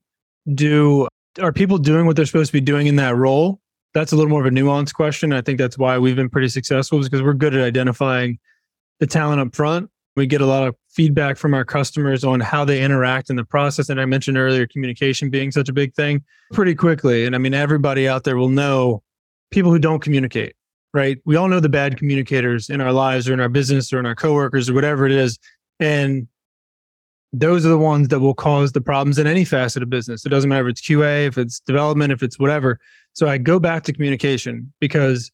do 0.53 1.07
are 1.39 1.51
people 1.51 1.77
doing 1.77 2.05
what 2.05 2.15
they're 2.15 2.25
supposed 2.25 2.49
to 2.49 2.53
be 2.53 2.61
doing 2.61 2.87
in 2.87 2.95
that 2.97 3.15
role? 3.15 3.59
That's 3.93 4.11
a 4.11 4.15
little 4.15 4.29
more 4.29 4.41
of 4.41 4.47
a 4.47 4.49
nuanced 4.49 4.93
question. 4.93 5.31
I 5.33 5.41
think 5.41 5.57
that's 5.57 5.77
why 5.77 5.97
we've 5.97 6.15
been 6.15 6.29
pretty 6.29 6.49
successful 6.49 7.01
because 7.01 7.21
we're 7.21 7.33
good 7.33 7.55
at 7.55 7.61
identifying 7.61 8.39
the 8.99 9.07
talent 9.07 9.41
up 9.41 9.55
front. 9.55 9.89
We 10.15 10.27
get 10.27 10.41
a 10.41 10.45
lot 10.45 10.67
of 10.67 10.75
feedback 10.89 11.37
from 11.37 11.53
our 11.53 11.65
customers 11.65 12.23
on 12.23 12.39
how 12.39 12.63
they 12.63 12.81
interact 12.81 13.29
in 13.29 13.35
the 13.35 13.43
process. 13.43 13.89
And 13.89 13.99
I 13.99 14.05
mentioned 14.05 14.37
earlier, 14.37 14.65
communication 14.65 15.29
being 15.29 15.51
such 15.51 15.67
a 15.67 15.73
big 15.73 15.93
thing 15.93 16.23
pretty 16.53 16.73
quickly. 16.73 17.25
And 17.25 17.35
I 17.35 17.37
mean, 17.37 17.53
everybody 17.53 18.07
out 18.07 18.23
there 18.23 18.37
will 18.37 18.49
know 18.49 19.03
people 19.51 19.71
who 19.71 19.79
don't 19.79 19.99
communicate, 19.99 20.55
right? 20.93 21.17
We 21.25 21.35
all 21.35 21.49
know 21.49 21.59
the 21.59 21.69
bad 21.69 21.97
communicators 21.97 22.69
in 22.69 22.79
our 22.79 22.93
lives 22.93 23.27
or 23.27 23.33
in 23.33 23.41
our 23.41 23.49
business 23.49 23.91
or 23.91 23.99
in 23.99 24.05
our 24.05 24.15
coworkers 24.15 24.69
or 24.69 24.73
whatever 24.73 25.05
it 25.05 25.11
is. 25.11 25.37
And 25.81 26.27
those 27.39 27.65
are 27.65 27.69
the 27.69 27.77
ones 27.77 28.07
that 28.09 28.19
will 28.19 28.33
cause 28.33 28.71
the 28.71 28.81
problems 28.81 29.17
in 29.17 29.27
any 29.27 29.43
facet 29.43 29.83
of 29.83 29.89
business. 29.89 30.25
It 30.25 30.29
doesn't 30.29 30.49
matter 30.49 30.67
if 30.67 30.71
it's 30.71 30.81
QA, 30.81 31.27
if 31.27 31.37
it's 31.37 31.59
development, 31.59 32.11
if 32.11 32.23
it's 32.23 32.39
whatever. 32.39 32.79
So 33.13 33.27
I 33.27 33.37
go 33.37 33.59
back 33.59 33.83
to 33.83 33.93
communication 33.93 34.73
because 34.79 35.31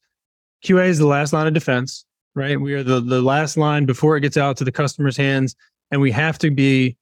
QA 0.63 0.87
is 0.87 0.97
the 0.97 1.07
last 1.07 1.33
line 1.33 1.47
of 1.47 1.53
defense, 1.53 2.05
right? 2.35 2.59
We 2.59 2.73
are 2.73 2.83
the, 2.83 2.99
the 3.01 3.21
last 3.21 3.57
line 3.57 3.85
before 3.85 4.17
it 4.17 4.21
gets 4.21 4.37
out 4.37 4.57
to 4.57 4.63
the 4.63 4.71
customer's 4.71 5.17
hands. 5.17 5.55
And 5.91 6.01
we 6.01 6.11
have 6.11 6.37
to 6.39 6.51
be 6.51 6.97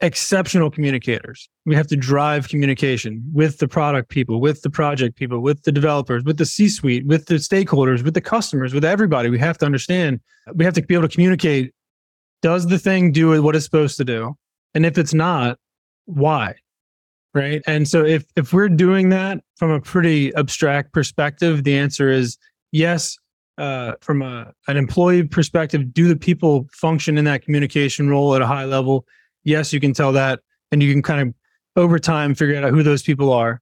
exceptional 0.00 0.68
communicators. 0.70 1.48
We 1.64 1.76
have 1.76 1.86
to 1.88 1.96
drive 1.96 2.48
communication 2.48 3.22
with 3.32 3.58
the 3.58 3.68
product 3.68 4.08
people, 4.08 4.40
with 4.40 4.62
the 4.62 4.70
project 4.70 5.16
people, 5.16 5.40
with 5.40 5.62
the 5.62 5.70
developers, 5.70 6.24
with 6.24 6.38
the 6.38 6.46
C 6.46 6.68
suite, 6.68 7.06
with 7.06 7.26
the 7.26 7.34
stakeholders, 7.34 8.02
with 8.02 8.14
the 8.14 8.20
customers, 8.20 8.74
with 8.74 8.84
everybody. 8.84 9.30
We 9.30 9.38
have 9.38 9.58
to 9.58 9.66
understand, 9.66 10.20
we 10.54 10.64
have 10.64 10.74
to 10.74 10.82
be 10.82 10.94
able 10.94 11.08
to 11.08 11.14
communicate 11.14 11.72
does 12.42 12.66
the 12.66 12.78
thing 12.78 13.12
do 13.12 13.40
what 13.42 13.56
it's 13.56 13.64
supposed 13.64 13.96
to 13.96 14.04
do? 14.04 14.36
And 14.74 14.84
if 14.84 14.98
it's 14.98 15.14
not, 15.14 15.58
why? 16.04 16.56
Right. 17.34 17.62
And 17.66 17.88
so 17.88 18.04
if 18.04 18.24
if 18.36 18.52
we're 18.52 18.68
doing 18.68 19.08
that 19.08 19.42
from 19.56 19.70
a 19.70 19.80
pretty 19.80 20.34
abstract 20.34 20.92
perspective, 20.92 21.64
the 21.64 21.78
answer 21.78 22.10
is 22.10 22.36
yes. 22.72 23.16
Uh, 23.58 23.92
from 24.00 24.22
a, 24.22 24.50
an 24.66 24.78
employee 24.78 25.22
perspective, 25.22 25.92
do 25.92 26.08
the 26.08 26.16
people 26.16 26.66
function 26.72 27.18
in 27.18 27.26
that 27.26 27.44
communication 27.44 28.08
role 28.08 28.34
at 28.34 28.40
a 28.40 28.46
high 28.46 28.64
level? 28.64 29.06
Yes, 29.44 29.74
you 29.74 29.78
can 29.78 29.92
tell 29.92 30.10
that. 30.12 30.40
And 30.72 30.82
you 30.82 30.90
can 30.90 31.02
kind 31.02 31.28
of 31.28 31.34
over 31.76 31.98
time 31.98 32.34
figure 32.34 32.56
out 32.56 32.70
who 32.70 32.82
those 32.82 33.02
people 33.02 33.30
are. 33.30 33.60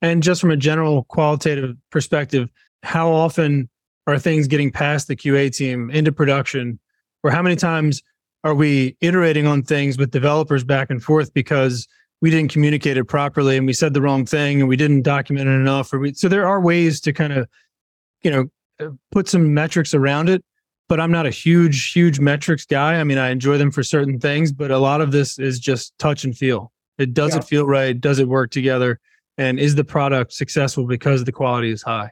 And 0.00 0.22
just 0.22 0.40
from 0.40 0.50
a 0.50 0.56
general 0.56 1.04
qualitative 1.04 1.76
perspective, 1.90 2.48
how 2.82 3.12
often 3.12 3.68
are 4.06 4.18
things 4.18 4.48
getting 4.48 4.72
past 4.72 5.08
the 5.08 5.16
QA 5.16 5.54
team 5.54 5.90
into 5.90 6.10
production 6.10 6.78
or 7.22 7.30
how 7.30 7.42
many 7.42 7.56
times 7.56 8.02
are 8.44 8.54
we 8.54 8.96
iterating 9.00 9.46
on 9.46 9.62
things 9.62 9.98
with 9.98 10.10
developers 10.10 10.64
back 10.64 10.90
and 10.90 11.02
forth 11.02 11.32
because 11.34 11.88
we 12.20 12.30
didn't 12.30 12.50
communicate 12.52 12.96
it 12.96 13.04
properly 13.04 13.56
and 13.56 13.66
we 13.66 13.72
said 13.72 13.94
the 13.94 14.02
wrong 14.02 14.24
thing 14.24 14.60
and 14.60 14.68
we 14.68 14.76
didn't 14.76 15.02
document 15.02 15.48
it 15.48 15.52
enough? 15.52 15.92
Or 15.92 15.98
we, 15.98 16.14
so 16.14 16.28
there 16.28 16.46
are 16.46 16.60
ways 16.60 17.00
to 17.02 17.12
kind 17.12 17.32
of 17.32 17.48
you 18.22 18.30
know 18.30 18.90
put 19.10 19.28
some 19.28 19.54
metrics 19.54 19.92
around 19.94 20.28
it 20.28 20.44
but 20.88 21.00
i'm 21.00 21.10
not 21.10 21.26
a 21.26 21.30
huge 21.30 21.92
huge 21.92 22.20
metrics 22.20 22.64
guy. 22.64 22.98
I 22.98 23.04
mean 23.04 23.18
i 23.18 23.30
enjoy 23.30 23.58
them 23.58 23.70
for 23.70 23.82
certain 23.82 24.18
things 24.18 24.52
but 24.52 24.70
a 24.70 24.78
lot 24.78 25.00
of 25.00 25.12
this 25.12 25.38
is 25.38 25.58
just 25.58 25.96
touch 25.98 26.24
and 26.24 26.36
feel. 26.36 26.72
It 26.98 27.14
does 27.14 27.34
yeah. 27.34 27.38
it 27.38 27.44
feel 27.44 27.66
right. 27.66 27.98
Does 27.98 28.18
it 28.18 28.28
work 28.28 28.50
together? 28.50 28.98
And 29.36 29.60
is 29.60 29.76
the 29.76 29.84
product 29.84 30.32
successful 30.32 30.84
because 30.84 31.22
the 31.22 31.32
quality 31.32 31.70
is 31.70 31.82
high? 31.82 32.10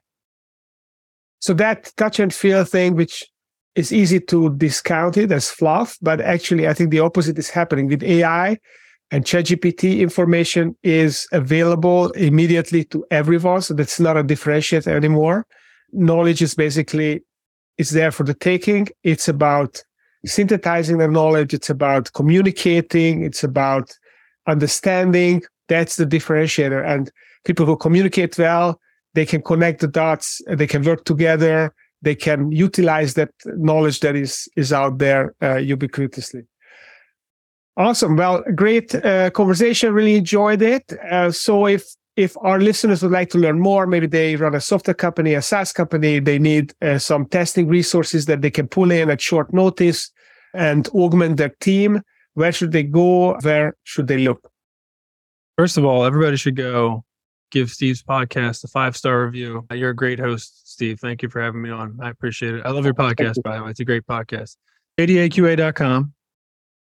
So 1.40 1.54
that 1.54 1.92
touch 1.96 2.20
and 2.20 2.32
feel 2.32 2.64
thing 2.64 2.94
which 2.94 3.26
it's 3.76 3.92
easy 3.92 4.18
to 4.18 4.54
discount 4.56 5.18
it 5.18 5.30
as 5.30 5.50
fluff, 5.50 5.98
but 6.00 6.20
actually, 6.20 6.66
I 6.66 6.72
think 6.72 6.90
the 6.90 7.00
opposite 7.00 7.38
is 7.38 7.50
happening 7.50 7.88
with 7.88 8.02
AI 8.02 8.58
and 9.10 9.24
ChatGPT. 9.24 10.00
Information 10.00 10.74
is 10.82 11.28
available 11.30 12.10
immediately 12.12 12.84
to 12.84 13.04
everyone, 13.10 13.60
so 13.60 13.74
that's 13.74 14.00
not 14.00 14.16
a 14.16 14.24
differentiator 14.24 14.88
anymore. 14.88 15.46
Knowledge 15.92 16.40
is 16.40 16.54
basically 16.54 17.22
it's 17.76 17.90
there 17.90 18.10
for 18.10 18.24
the 18.24 18.32
taking. 18.32 18.88
It's 19.02 19.28
about 19.28 19.82
synthesizing 20.24 20.96
the 20.96 21.08
knowledge. 21.08 21.52
It's 21.52 21.68
about 21.68 22.10
communicating. 22.14 23.22
It's 23.24 23.44
about 23.44 23.92
understanding. 24.46 25.42
That's 25.68 25.96
the 25.96 26.06
differentiator. 26.06 26.82
And 26.82 27.10
people 27.44 27.66
who 27.66 27.76
communicate 27.76 28.38
well, 28.38 28.80
they 29.12 29.26
can 29.26 29.42
connect 29.42 29.80
the 29.80 29.88
dots. 29.88 30.40
They 30.48 30.66
can 30.66 30.82
work 30.82 31.04
together 31.04 31.74
they 32.02 32.14
can 32.14 32.52
utilize 32.52 33.14
that 33.14 33.30
knowledge 33.44 34.00
that 34.00 34.16
is 34.16 34.48
is 34.56 34.72
out 34.72 34.98
there 34.98 35.34
uh, 35.40 35.56
ubiquitously. 35.56 36.46
Awesome. 37.76 38.16
Well, 38.16 38.42
great 38.54 38.94
uh, 38.94 39.30
conversation. 39.30 39.92
Really 39.92 40.16
enjoyed 40.16 40.62
it. 40.62 40.92
Uh, 41.10 41.30
so 41.30 41.66
if 41.66 41.84
if 42.16 42.34
our 42.40 42.58
listeners 42.58 43.02
would 43.02 43.12
like 43.12 43.28
to 43.30 43.38
learn 43.38 43.60
more, 43.60 43.86
maybe 43.86 44.06
they 44.06 44.36
run 44.36 44.54
a 44.54 44.60
software 44.60 44.94
company, 44.94 45.34
a 45.34 45.42
SaaS 45.42 45.72
company, 45.72 46.18
they 46.18 46.38
need 46.38 46.72
uh, 46.80 46.98
some 46.98 47.26
testing 47.26 47.68
resources 47.68 48.24
that 48.24 48.40
they 48.40 48.50
can 48.50 48.68
pull 48.68 48.90
in 48.90 49.10
at 49.10 49.20
short 49.20 49.52
notice 49.52 50.10
and 50.54 50.88
augment 50.88 51.36
their 51.36 51.54
team. 51.60 52.00
Where 52.32 52.52
should 52.52 52.72
they 52.72 52.84
go? 52.84 53.36
Where 53.40 53.76
should 53.84 54.06
they 54.06 54.18
look? 54.18 54.50
First 55.58 55.76
of 55.76 55.84
all, 55.84 56.04
everybody 56.04 56.36
should 56.38 56.56
go 56.56 57.04
give 57.50 57.70
Steve's 57.70 58.02
podcast 58.02 58.64
a 58.64 58.68
five 58.68 58.96
star 58.96 59.24
review. 59.24 59.66
You're 59.70 59.90
a 59.90 59.96
great 59.96 60.18
host, 60.18 60.65
Steve. 60.76 61.00
Thank 61.00 61.22
you 61.22 61.30
for 61.30 61.40
having 61.40 61.62
me 61.62 61.70
on. 61.70 61.98
I 62.02 62.10
appreciate 62.10 62.54
it. 62.54 62.66
I 62.66 62.70
love 62.70 62.84
your 62.84 62.92
podcast, 62.92 63.42
by 63.42 63.56
the 63.56 63.64
way. 63.64 63.70
It's 63.70 63.80
a 63.80 63.84
great 63.84 64.06
podcast. 64.06 64.56
JDAQA.com 64.98 66.12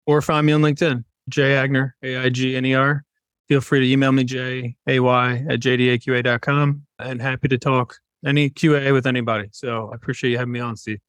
or 0.05 0.21
find 0.21 0.45
me 0.45 0.51
on 0.51 0.61
LinkedIn, 0.61 1.05
Jay 1.29 1.51
Aigner, 1.51 1.91
A 2.03 2.17
I 2.17 2.29
G 2.29 2.57
N 2.57 2.65
E 2.65 2.75
R. 2.75 3.05
Feel 3.47 3.61
free 3.61 3.79
to 3.79 3.89
email 3.89 4.11
me, 4.11 4.25
J 4.25 4.75
A 4.87 4.99
Y 4.99 5.45
at 5.49 5.61
JDAQA.com. 5.61 6.81
And 6.99 7.21
happy 7.21 7.47
to 7.47 7.57
talk 7.57 7.95
any 8.25 8.49
QA 8.49 8.91
with 8.91 9.07
anybody. 9.07 9.47
So 9.53 9.89
I 9.93 9.95
appreciate 9.95 10.31
you 10.31 10.37
having 10.37 10.51
me 10.51 10.59
on, 10.59 10.75
Steve. 10.75 10.99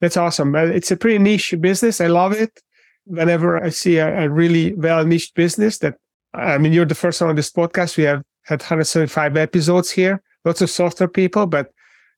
That's 0.00 0.16
awesome. 0.16 0.54
It's 0.54 0.92
a 0.92 0.96
pretty 0.96 1.18
niche 1.18 1.56
business. 1.60 2.00
I 2.00 2.06
love 2.06 2.32
it. 2.34 2.60
Whenever 3.04 3.62
I 3.62 3.70
see 3.70 3.96
a, 3.96 4.26
a 4.26 4.28
really 4.28 4.74
well 4.74 5.04
niched 5.04 5.34
business 5.34 5.78
that, 5.78 5.96
I 6.34 6.56
mean, 6.58 6.72
you're 6.72 6.84
the 6.84 6.94
first 6.94 7.20
one 7.20 7.30
on 7.30 7.36
this 7.36 7.50
podcast. 7.50 7.96
We 7.96 8.04
have 8.04 8.22
had 8.44 8.60
175 8.60 9.36
episodes 9.36 9.90
here, 9.90 10.22
lots 10.44 10.60
of 10.60 10.70
software 10.70 11.08
people, 11.08 11.46
but 11.46 11.72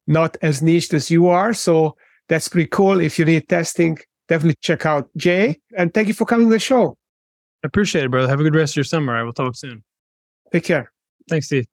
not 0.07 0.37
as 0.43 0.63
niche 0.63 0.93
as 0.95 1.11
you 1.11 1.29
are. 1.29 1.53
So 1.53 1.97
that's 2.29 2.49
pretty 2.49 2.69
cool. 2.69 3.01
If 3.01 3.19
you 3.19 3.25
need 3.25 3.49
testing, 3.49 3.99
definitely 4.29 4.57
check 4.61 4.87
out 4.87 5.09
Jay. 5.17 5.61
And 5.77 5.93
thank 5.93 6.09
you 6.09 6.15
for 6.15 6.25
coming 6.25 6.49
to 6.49 6.53
the 6.53 6.59
show. 6.59 6.97
I 7.65 7.67
appreciate 7.67 8.05
it, 8.05 8.11
brother. 8.11 8.29
Have 8.29 8.41
a 8.41 8.45
good 8.45 8.55
rest 8.55 8.73
of 8.73 8.77
your 8.77 8.85
summer. 8.85 9.17
I 9.17 9.23
will 9.23 9.33
talk 9.33 9.57
soon. 9.57 9.83
Take 10.53 10.65
care. 10.65 10.93
Thanks, 11.29 11.47
Steve. 11.47 11.67